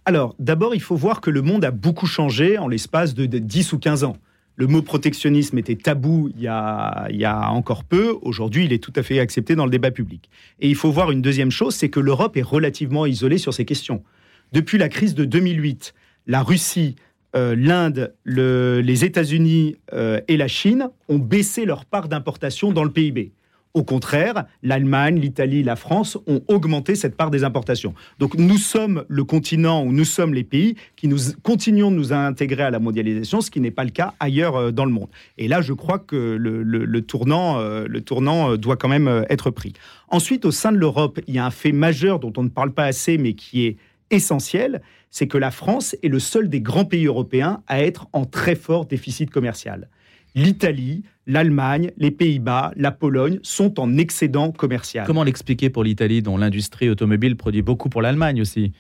Alors, 0.06 0.34
d'abord, 0.40 0.76
il 0.76 0.82
faut 0.82 0.96
voir 0.96 1.20
que 1.20 1.30
le 1.30 1.42
monde 1.42 1.66
a 1.66 1.72
beaucoup 1.72 2.08
changé 2.08 2.58
en 2.58 2.70
l'espace 2.70 3.16
de 3.16 3.26
10 3.26 3.74
ou 3.74 3.80
15 3.80 4.06
ans. 4.06 4.16
Le 4.56 4.68
mot 4.68 4.82
protectionnisme 4.82 5.58
était 5.58 5.76
tabou 5.76 6.30
il 6.36 6.42
y 6.42 6.48
a, 6.48 7.50
encore 7.50 7.84
peu. 7.84 8.16
Aujourd'hui, 8.22 8.66
il 8.66 8.74
est 8.74 8.84
tout 8.84 8.94
à 8.96 9.02
fait 9.02 9.20
accepté 9.20 9.56
dans 9.56 9.66
le 9.66 9.72
débat 9.72 9.90
public. 9.90 10.30
Et 10.60 10.70
il 10.70 10.76
faut 10.76 10.92
voir 10.92 11.12
une 11.12 11.22
deuxième 11.22 11.50
chose, 11.50 11.74
c'est 11.76 11.90
que 11.90 12.00
l'Europe 12.00 12.38
est 12.38 12.44
relativement 12.44 13.06
isolée 13.06 13.40
sur 13.40 13.54
ces 13.54 13.66
questions. 13.66 14.04
Depuis 14.52 14.78
la 14.78 14.90
crise 14.90 15.16
de 15.16 15.26
2008, 15.26 15.96
la 16.28 16.44
Russie, 16.44 16.96
euh, 17.36 17.56
l'Inde, 17.58 18.14
les 18.26 19.06
États-Unis 19.06 19.78
euh, 19.92 20.22
et 20.28 20.38
la 20.38 20.48
Chine 20.48 20.90
ont 21.10 21.18
baissé 21.18 21.66
leur 21.66 21.86
part 21.86 22.08
d'importation 22.08 22.72
dans 22.72 22.84
le 22.84 22.92
PIB. 22.92 23.32
Au 23.74 23.84
contraire, 23.84 24.46
l'Allemagne, 24.62 25.20
l'Italie, 25.20 25.64
la 25.64 25.76
France 25.76 26.18
ont 26.28 26.42
augmenté 26.48 26.94
cette 26.94 27.16
part 27.16 27.32
des 27.32 27.44
importations. 27.44 27.96
Donc 28.20 28.36
nous 28.36 28.58
sommes 28.58 29.04
le 29.08 29.24
continent 29.24 29.84
où 29.84 29.92
nous 29.92 30.06
sommes 30.06 30.34
les 30.34 30.44
pays 30.44 30.76
qui 30.96 31.08
nous 31.08 31.18
continuons 31.42 31.90
de 31.90 31.96
nous 31.96 32.14
intégrer 32.14 32.64
à 32.64 32.70
la 32.70 32.80
mondialisation, 32.80 33.42
ce 33.42 33.50
qui 33.50 33.60
n'est 33.60 33.72
pas 33.72 33.84
le 33.84 33.90
cas 33.90 34.14
ailleurs 34.20 34.56
euh, 34.56 34.72
dans 34.72 34.86
le 34.86 34.92
monde. 34.92 35.10
Et 35.40 35.48
là, 35.48 35.62
je 35.62 35.74
crois 35.74 35.98
que 35.98 36.38
le, 36.40 37.02
tournant, 37.02 37.60
le 37.60 38.02
tournant 38.02 38.50
euh, 38.50 38.54
euh, 38.54 38.58
doit 38.58 38.78
quand 38.78 38.88
même 38.88 39.26
être 39.30 39.50
pris. 39.50 39.74
Ensuite, 40.10 40.46
au 40.46 40.52
sein 40.52 40.72
de 40.72 40.78
l'Europe, 40.78 41.20
il 41.28 41.34
y 41.34 41.40
a 41.40 41.46
un 41.46 41.52
fait 41.52 41.72
majeur 41.72 42.20
dont 42.20 42.34
on 42.38 42.44
ne 42.44 42.50
parle 42.50 42.72
pas 42.72 42.86
assez, 42.86 43.18
mais 43.18 43.34
qui 43.34 43.66
est 43.66 43.78
essentiel, 44.12 44.82
c'est 45.10 45.28
que 45.28 45.38
la 45.38 45.52
France 45.52 45.96
est 46.04 46.08
le 46.08 46.20
seul 46.20 46.50
des 46.50 46.62
grands 46.62 46.86
pays 46.86 47.06
européens 47.06 47.62
à 47.68 47.84
être 47.84 48.08
en 48.14 48.26
très 48.26 48.56
fort 48.56 48.86
déficit 48.86 49.30
commercial 49.30 49.90
l'Italie, 50.36 51.04
l'Allemagne, 51.28 51.92
les 51.98 52.12
Pays-Bas, 52.12 52.72
la 52.76 52.92
Pologne 52.92 53.40
sont 53.44 53.80
en 53.80 53.98
excédent 53.98 54.52
commercial. 54.52 55.06
Comment 55.06 55.24
l'expliquer 55.24 55.70
pour 55.70 55.84
l'Italie, 55.84 56.22
dont 56.22 56.38
l'industrie 56.38 56.90
automobile 56.90 57.36
produit 57.36 57.62
beaucoup 57.62 57.90
pour 57.90 58.02
l'Allemagne 58.02 58.42
aussi? 58.42 58.72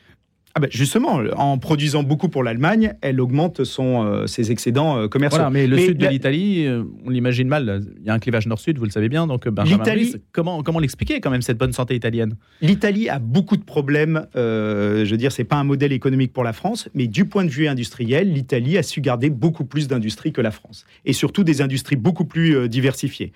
Ah 0.56 0.60
ben 0.60 0.70
justement, 0.70 1.20
en 1.36 1.58
produisant 1.58 2.04
beaucoup 2.04 2.30
pour 2.30 2.44
l'Allemagne, 2.44 2.94
elle 3.02 3.20
augmente 3.20 3.64
son, 3.64 4.04
euh, 4.04 4.28
ses 4.28 4.52
excédents 4.52 4.98
euh, 4.98 5.08
commerciaux. 5.08 5.40
Voilà, 5.40 5.50
mais 5.50 5.66
le 5.66 5.80
sud 5.80 5.98
de 5.98 6.06
l'Italie, 6.06 6.68
euh, 6.68 6.84
on 7.04 7.10
l'imagine 7.10 7.48
mal. 7.48 7.84
Il 8.00 8.06
y 8.06 8.12
a 8.12 8.14
un 8.14 8.20
clivage 8.20 8.46
nord-sud, 8.46 8.78
vous 8.78 8.86
le 8.86 8.92
savez 8.92 9.10
bien. 9.10 9.26
Donc, 9.26 9.48
Benjamin 9.48 9.84
Brice, 9.84 10.18
comment, 10.32 10.62
comment 10.62 10.78
l'expliquer 10.78 11.22
quand 11.22 11.32
même 11.32 11.42
cette 11.42 11.58
bonne 11.58 11.74
santé 11.74 11.96
italienne? 11.96 12.36
L'Italie 12.62 13.10
a 13.10 13.18
beaucoup 13.18 13.58
de 13.58 13.64
problèmes. 13.64 14.28
je 14.36 15.10
veux 15.10 15.18
dire, 15.18 15.32
c'est 15.32 15.44
pas 15.44 15.56
un 15.56 15.64
modèle 15.64 15.92
économique 15.92 16.34
pour 16.34 16.44
la 16.44 16.54
France, 16.54 16.88
mais 16.94 17.08
du 17.08 17.26
point 17.26 17.46
de 17.46 17.50
vue 17.50 17.68
industriel, 17.68 18.32
l'Italie 18.32 18.78
a 18.78 18.84
su 18.84 19.02
garder 19.02 19.32
beaucoup 19.32 19.66
plus 19.66 19.88
d'industries 19.88 20.34
que 20.34 20.42
la 20.42 20.52
France, 20.52 20.86
et 21.06 21.14
surtout 21.14 21.44
des 21.44 21.62
industries 21.62 21.96
beaucoup 21.96 22.26
plus 22.26 22.70
diversifiées 22.70 23.32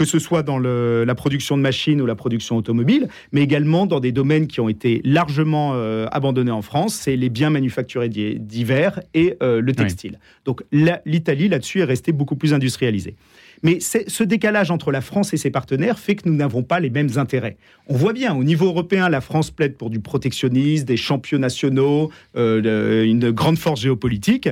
que 0.00 0.06
ce 0.06 0.18
soit 0.18 0.42
dans 0.42 0.58
la 0.58 1.14
production 1.14 1.58
de 1.58 1.62
machines 1.62 2.00
ou 2.00 2.06
la 2.06 2.14
production 2.14 2.56
automobile, 2.56 3.08
mais 3.32 3.42
également 3.42 3.84
dans 3.84 4.00
des 4.00 4.12
domaines 4.12 4.46
qui 4.46 4.58
ont 4.58 4.70
été 4.70 5.02
largement 5.04 5.72
euh, 5.74 6.06
abandonnés 6.10 6.50
en 6.50 6.62
France, 6.62 6.94
c'est 6.94 7.16
les 7.16 7.28
biens 7.28 7.50
manufacturés 7.50 8.08
divers 8.08 9.00
et 9.12 9.36
euh, 9.42 9.60
le 9.60 9.74
textile. 9.74 10.18
Donc 10.46 10.62
l'Italie, 10.72 11.50
là-dessus, 11.50 11.80
est 11.80 11.84
restée 11.84 12.12
beaucoup 12.12 12.34
plus 12.34 12.54
industrialisée. 12.54 13.14
Mais 13.62 13.78
ce 13.80 14.24
décalage 14.24 14.70
entre 14.70 14.90
la 14.90 15.02
France 15.02 15.34
et 15.34 15.36
ses 15.36 15.50
partenaires 15.50 15.98
fait 15.98 16.14
que 16.14 16.26
nous 16.26 16.34
n'avons 16.34 16.62
pas 16.62 16.80
les 16.80 16.88
mêmes 16.88 17.10
intérêts. 17.16 17.58
On 17.86 17.94
voit 17.94 18.14
bien, 18.14 18.34
au 18.34 18.42
niveau 18.42 18.64
européen, 18.64 19.10
la 19.10 19.20
France 19.20 19.50
plaide 19.50 19.76
pour 19.76 19.90
du 19.90 20.00
protectionnisme, 20.00 20.86
des 20.86 20.96
champions 20.96 21.38
nationaux, 21.38 22.10
euh, 22.36 23.04
une 23.04 23.30
grande 23.32 23.58
force 23.58 23.82
géopolitique 23.82 24.48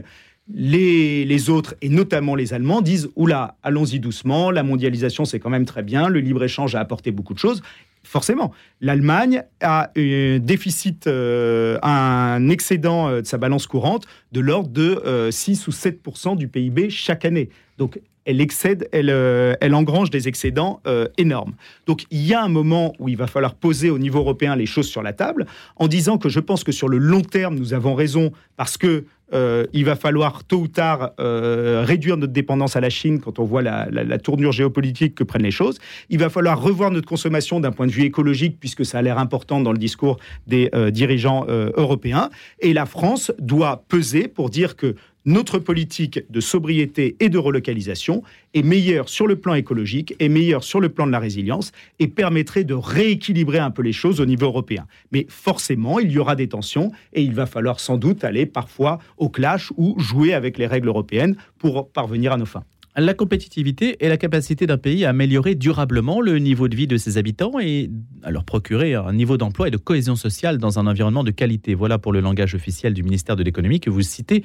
les, 0.53 1.51
autres, 1.51 1.75
et 1.83 1.89
notamment 1.89 2.35
les 2.35 2.55
Allemands, 2.55 2.81
disent 2.81 3.09
Oula, 3.17 3.57
allons-y 3.63 4.01
doucement, 4.01 4.51
la 4.51 4.63
mondialisation 4.63 5.25
c'est 5.25 5.39
quand 5.39 5.51
même 5.51 5.67
très 5.67 5.83
bien, 5.83 6.09
le 6.09 6.21
libre-échange 6.21 6.75
a 6.75 6.81
apporté 6.81 7.11
beaucoup 7.11 7.35
de 7.35 7.39
choses. 7.39 7.63
Forcément, 8.05 8.53
l'Allemagne 8.81 9.43
a 9.61 9.91
un 9.95 10.39
déficit, 10.39 11.07
euh, 11.07 11.79
un 11.83 12.49
excédent 12.49 13.09
euh, 13.09 13.21
de 13.21 13.27
sa 13.27 13.37
balance 13.37 13.67
courante 13.67 14.07
de 14.33 14.41
l'ordre 14.41 14.71
de 14.71 15.29
6 15.31 15.61
euh, 15.61 15.65
ou 15.69 15.73
7 15.73 16.01
du 16.37 16.49
PIB 16.49 16.89
chaque 16.89 17.27
année. 17.27 17.51
Donc, 17.77 18.01
elle 18.25 18.41
excède, 18.41 18.89
elle, 18.93 19.09
elle 19.09 19.75
engrange 19.75 20.11
des 20.11 20.29
excédents 20.29 20.83
énormes. 21.17 21.55
Donc 21.87 22.05
il 22.11 22.27
y 22.27 22.35
a 22.35 22.43
un 22.43 22.51
moment 22.51 22.93
où 22.99 23.09
il 23.09 23.17
va 23.17 23.27
falloir 23.27 23.55
poser 23.55 23.89
au 23.89 23.99
niveau 23.99 24.19
européen 24.19 24.55
les 24.55 24.67
choses 24.67 24.87
sur 24.87 25.03
la 25.03 25.15
table, 25.15 25.47
en 25.77 25.89
disant 25.89 26.19
que 26.19 26.29
je 26.29 26.39
pense 26.39 26.63
que 26.63 26.71
sur 26.71 26.89
le 26.91 26.99
long 26.99 27.23
terme, 27.23 27.55
nous 27.55 27.73
avons 27.73 27.95
raison, 27.95 28.31
parce 28.59 28.77
que 28.77 29.07
euh, 29.35 29.67
il 29.73 29.85
va 29.85 29.97
falloir 29.97 30.45
tôt 30.45 30.59
ou 30.59 30.69
tard 30.69 31.13
euh, 31.21 31.83
réduire 31.87 32.17
notre 32.17 32.33
dépendance 32.33 32.77
à 32.77 32.81
la 32.81 32.91
Chine 32.91 33.21
quand 33.21 33.39
on 33.39 33.45
voit 33.45 33.63
la, 33.63 34.19
tournure 34.19 34.53
géopolitique 34.53 35.15
que 35.15 35.25
prennent 35.25 35.43
les 35.43 35.51
choses. 35.51 35.79
Il 36.09 36.19
va 36.19 36.31
falloir 36.31 36.61
revoir 36.61 36.91
notre 36.91 37.07
consommation 37.07 37.61
d'un 37.61 37.73
point 37.73 37.87
de 37.87 37.93
vue 37.93 38.05
écologique 38.05 38.59
puisque 38.59 38.85
ça 38.85 38.99
a 38.99 39.03
l'air 39.03 39.19
important 39.19 39.61
dans 39.61 39.73
le 39.73 39.79
discours 39.79 40.19
des 40.47 40.71
euh, 40.75 40.91
dirigeants 40.91 41.47
européens. 41.49 42.31
Et 42.61 42.73
la 42.73 42.87
France 42.87 43.33
doit 43.39 43.85
peser 43.89 44.29
pour 44.29 44.51
dire 44.51 44.77
que 44.77 44.97
notre 45.29 45.59
politique 45.59 46.21
de 46.31 46.41
sobriété 46.41 47.15
et 47.21 47.29
de 47.29 47.37
relocalisation 47.37 48.23
est 48.55 48.63
meilleure 48.63 49.11
sur 49.11 49.27
le 49.27 49.37
plan 49.37 49.55
écologique, 49.55 50.17
est 50.19 50.31
meilleure 50.31 50.65
sur 50.65 50.81
le 50.81 50.89
plan 50.89 51.07
de 51.07 51.13
la 51.13 51.19
résilience 51.19 51.71
et 51.99 52.09
permettrait 52.09 52.65
de 52.65 52.73
rééquilibrer 52.73 53.59
un 53.59 53.71
peu 53.71 53.83
les 53.83 53.93
choses 53.93 54.23
au 54.23 54.27
niveau 54.27 54.47
européen. 54.47 54.87
Mais 55.13 55.27
forcément, 55.29 55.99
il 56.01 56.11
y 56.11 56.19
aura 56.19 56.35
des 56.35 56.49
tensions 56.49 56.93
et 57.13 57.23
il 57.23 57.35
va 57.35 57.45
falloir 57.45 57.79
sans 57.79 57.99
doute 57.99 58.25
aller 58.25 58.47
parfois 58.47 59.01
au 59.19 59.29
clash 59.29 59.71
ou 59.77 60.01
jouer 60.01 60.33
avec 60.33 60.57
les 60.57 60.67
règles 60.67 60.89
européennes 60.89 61.37
pour 61.59 61.91
parvenir 61.91 62.33
à 62.33 62.39
nos 62.39 62.47
fins 62.47 62.65
la 62.97 63.15
compétitivité 63.15 64.05
et 64.05 64.09
la 64.09 64.17
capacité 64.17 64.67
d'un 64.67 64.77
pays 64.77 65.05
à 65.05 65.11
améliorer 65.11 65.55
durablement 65.55 66.21
le 66.21 66.39
niveau 66.41 66.67
de 66.67 66.75
vie 66.75 66.89
de 66.89 66.97
ses 66.97 67.17
habitants 67.17 67.61
et 67.61 67.91
à 68.25 68.33
leur 68.33 68.45
procurer 68.45 68.95
un 68.95 69.13
niveau 69.13 69.37
d'emploi 69.37 69.69
et 69.69 69.71
de 69.71 69.77
cohésion 69.77 70.17
sociale 70.17 70.59
dans 70.59 70.81
un 70.81 70.87
environnement 70.89 71.23
de 71.23 71.31
qualité. 71.31 71.75
Voilà 71.75 71.99
pour 71.99 72.13
le 72.13 72.19
langage 72.19 72.57
officiel 72.57 72.95
du 72.95 73.05
ministère 73.05 73.37
de 73.37 73.45
l'économie 73.45 73.79
que 73.79 73.91
vous 73.91 74.03
citez. 74.03 74.43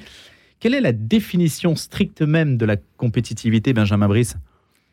Quelle 0.60 0.74
est 0.74 0.80
la 0.80 0.92
définition 0.92 1.76
stricte 1.76 2.22
même 2.22 2.56
de 2.56 2.66
la 2.66 2.76
compétitivité, 2.96 3.72
Benjamin 3.72 4.08
Brice? 4.08 4.36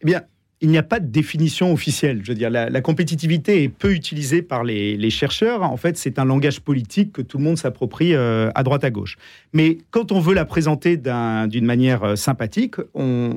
Eh 0.02 0.06
bien, 0.06 0.24
il 0.62 0.70
n'y 0.70 0.78
a 0.78 0.84
pas 0.84 1.00
de 1.00 1.08
définition 1.08 1.74
officielle. 1.74 2.22
Je 2.24 2.32
veux 2.32 2.38
dire, 2.38 2.52
la, 2.52 2.82
compétitivité 2.82 3.64
est 3.64 3.70
peu 3.70 3.94
utilisée 3.94 4.44
par 4.44 4.64
les, 4.64 5.10
chercheurs. 5.10 5.64
En 5.64 5.78
fait, 5.78 5.98
c'est 5.98 6.20
un 6.20 6.26
langage 6.26 6.62
politique 6.62 7.12
que 7.12 7.22
tout 7.24 7.40
le 7.40 7.44
monde 7.44 7.58
s'approprie 7.58 8.14
euh, 8.14 8.52
à 8.54 8.62
droite 8.62 8.84
à 8.84 8.92
gauche. 8.92 9.18
Mais 9.54 9.80
quand 9.90 10.12
on 10.12 10.20
veut 10.20 10.36
la 10.36 10.46
présenter 10.46 10.98
d'une 10.98 11.66
manière 11.66 12.04
euh, 12.04 12.16
sympathique, 12.16 12.76
on, 12.94 13.36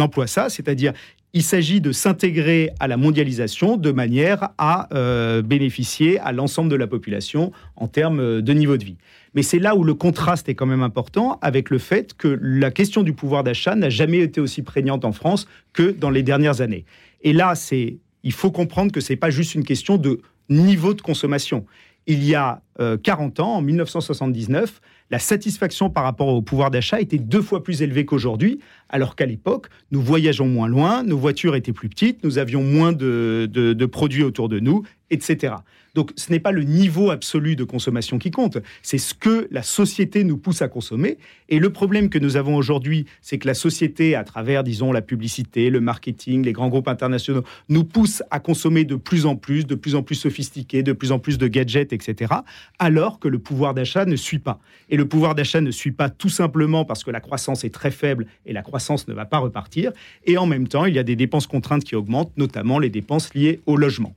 emploie 0.00 0.26
ça, 0.26 0.48
c'est-à-dire 0.48 0.92
il 1.32 1.42
s'agit 1.42 1.80
de 1.80 1.90
s'intégrer 1.90 2.70
à 2.78 2.86
la 2.86 2.96
mondialisation 2.96 3.76
de 3.76 3.90
manière 3.90 4.50
à 4.56 4.88
euh, 4.94 5.42
bénéficier 5.42 6.18
à 6.20 6.32
l'ensemble 6.32 6.70
de 6.70 6.76
la 6.76 6.86
population 6.86 7.50
en 7.74 7.88
termes 7.88 8.40
de 8.40 8.52
niveau 8.52 8.76
de 8.76 8.84
vie. 8.84 8.96
Mais 9.36 9.42
c'est 9.42 9.58
là 9.58 9.76
où 9.76 9.84
le 9.84 9.92
contraste 9.92 10.48
est 10.48 10.54
quand 10.54 10.64
même 10.64 10.82
important 10.82 11.38
avec 11.42 11.68
le 11.68 11.76
fait 11.76 12.14
que 12.14 12.38
la 12.40 12.70
question 12.70 13.02
du 13.02 13.12
pouvoir 13.12 13.44
d'achat 13.44 13.74
n'a 13.74 13.90
jamais 13.90 14.20
été 14.20 14.40
aussi 14.40 14.62
prégnante 14.62 15.04
en 15.04 15.12
France 15.12 15.46
que 15.74 15.90
dans 15.90 16.08
les 16.08 16.22
dernières 16.22 16.62
années. 16.62 16.86
Et 17.20 17.34
là, 17.34 17.54
c'est, 17.54 17.98
il 18.22 18.32
faut 18.32 18.50
comprendre 18.50 18.90
que 18.92 19.00
ce 19.00 19.12
n'est 19.12 19.18
pas 19.18 19.28
juste 19.28 19.54
une 19.54 19.64
question 19.64 19.98
de 19.98 20.22
niveau 20.48 20.94
de 20.94 21.02
consommation. 21.02 21.66
Il 22.06 22.24
y 22.24 22.34
a 22.34 22.62
40 23.02 23.38
euh, 23.38 23.42
ans, 23.42 23.56
en 23.56 23.62
1979, 23.62 24.80
la 25.10 25.18
satisfaction 25.18 25.90
par 25.90 26.04
rapport 26.04 26.28
au 26.28 26.40
pouvoir 26.40 26.70
d'achat 26.70 27.00
était 27.00 27.18
deux 27.18 27.42
fois 27.42 27.62
plus 27.62 27.82
élevée 27.82 28.06
qu'aujourd'hui, 28.06 28.60
alors 28.88 29.16
qu'à 29.16 29.26
l'époque, 29.26 29.66
nous 29.90 30.00
voyageons 30.00 30.46
moins 30.46 30.68
loin, 30.68 31.02
nos 31.02 31.18
voitures 31.18 31.56
étaient 31.56 31.74
plus 31.74 31.90
petites, 31.90 32.24
nous 32.24 32.38
avions 32.38 32.62
moins 32.62 32.92
de 32.94 33.86
produits 33.86 34.22
autour 34.22 34.48
de 34.48 34.60
nous, 34.60 34.82
etc. 35.10 35.56
Donc 35.96 36.12
ce 36.14 36.30
n'est 36.30 36.40
pas 36.40 36.52
le 36.52 36.62
niveau 36.62 37.10
absolu 37.10 37.56
de 37.56 37.64
consommation 37.64 38.18
qui 38.18 38.30
compte, 38.30 38.58
c'est 38.82 38.98
ce 38.98 39.14
que 39.14 39.48
la 39.50 39.62
société 39.62 40.24
nous 40.24 40.36
pousse 40.36 40.60
à 40.60 40.68
consommer. 40.68 41.16
Et 41.48 41.58
le 41.58 41.70
problème 41.70 42.10
que 42.10 42.18
nous 42.18 42.36
avons 42.36 42.54
aujourd'hui, 42.54 43.06
c'est 43.22 43.38
que 43.38 43.46
la 43.46 43.54
société, 43.54 44.14
à 44.14 44.22
travers, 44.22 44.62
disons, 44.62 44.92
la 44.92 45.00
publicité, 45.00 45.70
le 45.70 45.80
marketing, 45.80 46.44
les 46.44 46.52
grands 46.52 46.68
groupes 46.68 46.88
internationaux, 46.88 47.44
nous 47.70 47.82
pousse 47.82 48.22
à 48.30 48.40
consommer 48.40 48.84
de 48.84 48.94
plus 48.94 49.24
en 49.24 49.36
plus, 49.36 49.66
de 49.66 49.74
plus 49.74 49.94
en 49.94 50.02
plus 50.02 50.16
sophistiqué, 50.16 50.82
de 50.82 50.92
plus 50.92 51.12
en 51.12 51.18
plus 51.18 51.38
de 51.38 51.48
gadgets, 51.48 51.94
etc., 51.94 52.34
alors 52.78 53.18
que 53.18 53.28
le 53.28 53.38
pouvoir 53.38 53.72
d'achat 53.72 54.04
ne 54.04 54.16
suit 54.16 54.38
pas. 54.38 54.60
Et 54.90 54.98
le 54.98 55.08
pouvoir 55.08 55.34
d'achat 55.34 55.62
ne 55.62 55.70
suit 55.70 55.92
pas 55.92 56.10
tout 56.10 56.28
simplement 56.28 56.84
parce 56.84 57.04
que 57.04 57.10
la 57.10 57.20
croissance 57.20 57.64
est 57.64 57.72
très 57.72 57.90
faible 57.90 58.26
et 58.44 58.52
la 58.52 58.60
croissance 58.60 59.08
ne 59.08 59.14
va 59.14 59.24
pas 59.24 59.38
repartir. 59.38 59.92
Et 60.26 60.36
en 60.36 60.44
même 60.44 60.68
temps, 60.68 60.84
il 60.84 60.94
y 60.94 60.98
a 60.98 61.02
des 61.02 61.16
dépenses 61.16 61.46
contraintes 61.46 61.84
qui 61.84 61.96
augmentent, 61.96 62.36
notamment 62.36 62.78
les 62.78 62.90
dépenses 62.90 63.32
liées 63.32 63.60
au 63.64 63.78
logement. 63.78 64.14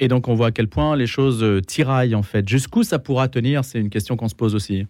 Et 0.00 0.08
donc 0.08 0.26
on 0.26 0.34
voit 0.34 0.48
à 0.48 0.50
quel 0.50 0.66
point 0.66 0.96
les 0.96 1.06
choses 1.06 1.44
euh, 1.44 1.60
tiraillent 1.60 2.16
en 2.16 2.22
fait. 2.22 2.48
Jusqu'où 2.48 2.82
ça 2.82 2.98
pourra 2.98 3.28
tenir 3.28 3.64
C'est 3.64 3.78
une 3.78 3.90
question 3.90 4.16
qu'on 4.16 4.28
se 4.28 4.34
pose 4.34 4.54
aussi. 4.56 4.86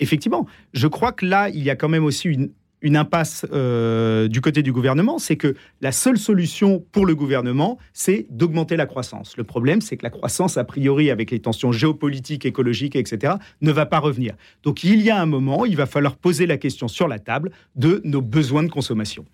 Effectivement, 0.00 0.46
je 0.72 0.88
crois 0.88 1.12
que 1.12 1.24
là, 1.24 1.48
il 1.50 1.62
y 1.62 1.70
a 1.70 1.76
quand 1.76 1.88
même 1.88 2.04
aussi 2.04 2.28
une, 2.28 2.50
une 2.82 2.96
impasse 2.96 3.46
euh, 3.52 4.28
du 4.28 4.40
côté 4.40 4.62
du 4.62 4.72
gouvernement, 4.72 5.18
c'est 5.18 5.36
que 5.36 5.54
la 5.80 5.92
seule 5.92 6.18
solution 6.18 6.84
pour 6.92 7.06
le 7.06 7.14
gouvernement, 7.14 7.78
c'est 7.92 8.26
d'augmenter 8.30 8.76
la 8.76 8.86
croissance. 8.86 9.36
Le 9.36 9.44
problème, 9.44 9.80
c'est 9.80 9.96
que 9.96 10.02
la 10.02 10.10
croissance, 10.10 10.56
a 10.56 10.64
priori, 10.64 11.10
avec 11.10 11.30
les 11.30 11.40
tensions 11.40 11.72
géopolitiques, 11.72 12.44
écologiques, 12.44 12.96
etc., 12.96 13.34
ne 13.60 13.72
va 13.72 13.86
pas 13.86 13.98
revenir. 13.98 14.34
Donc 14.62 14.84
il 14.84 15.02
y 15.02 15.10
a 15.10 15.20
un 15.20 15.26
moment, 15.26 15.64
il 15.64 15.76
va 15.76 15.86
falloir 15.86 16.16
poser 16.16 16.46
la 16.46 16.58
question 16.58 16.88
sur 16.88 17.08
la 17.08 17.18
table 17.18 17.50
de 17.74 18.00
nos 18.04 18.22
besoins 18.22 18.62
de 18.62 18.70
consommation. 18.70 19.24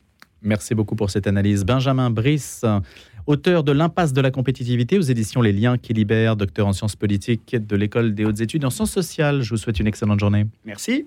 Merci 0.43 0.75
beaucoup 0.75 0.97
pour 0.97 1.11
cette 1.11 1.27
analyse. 1.29 1.65
Benjamin 1.65 2.11
Brice, 2.11 2.65
auteur 3.27 3.65
de 3.65 3.73
L'impasse 3.73 4.13
de 4.13 4.21
la 4.21 4.31
compétitivité 4.31 4.99
aux 4.99 5.03
éditions 5.03 5.43
Les 5.43 5.53
Liens 5.53 5.79
qui 5.79 5.93
libèrent, 5.93 6.37
docteur 6.37 6.67
en 6.67 6.73
sciences 6.73 6.97
politiques 6.97 7.57
de 7.57 7.77
l'École 7.77 8.15
des 8.15 8.25
hautes 8.25 8.41
études 8.41 8.65
en 8.65 8.71
sciences 8.71 8.93
sociales. 8.93 9.43
Je 9.43 9.51
vous 9.51 9.57
souhaite 9.57 9.81
une 9.81 9.87
excellente 9.87 10.21
journée. 10.21 10.47
Merci. 10.65 11.07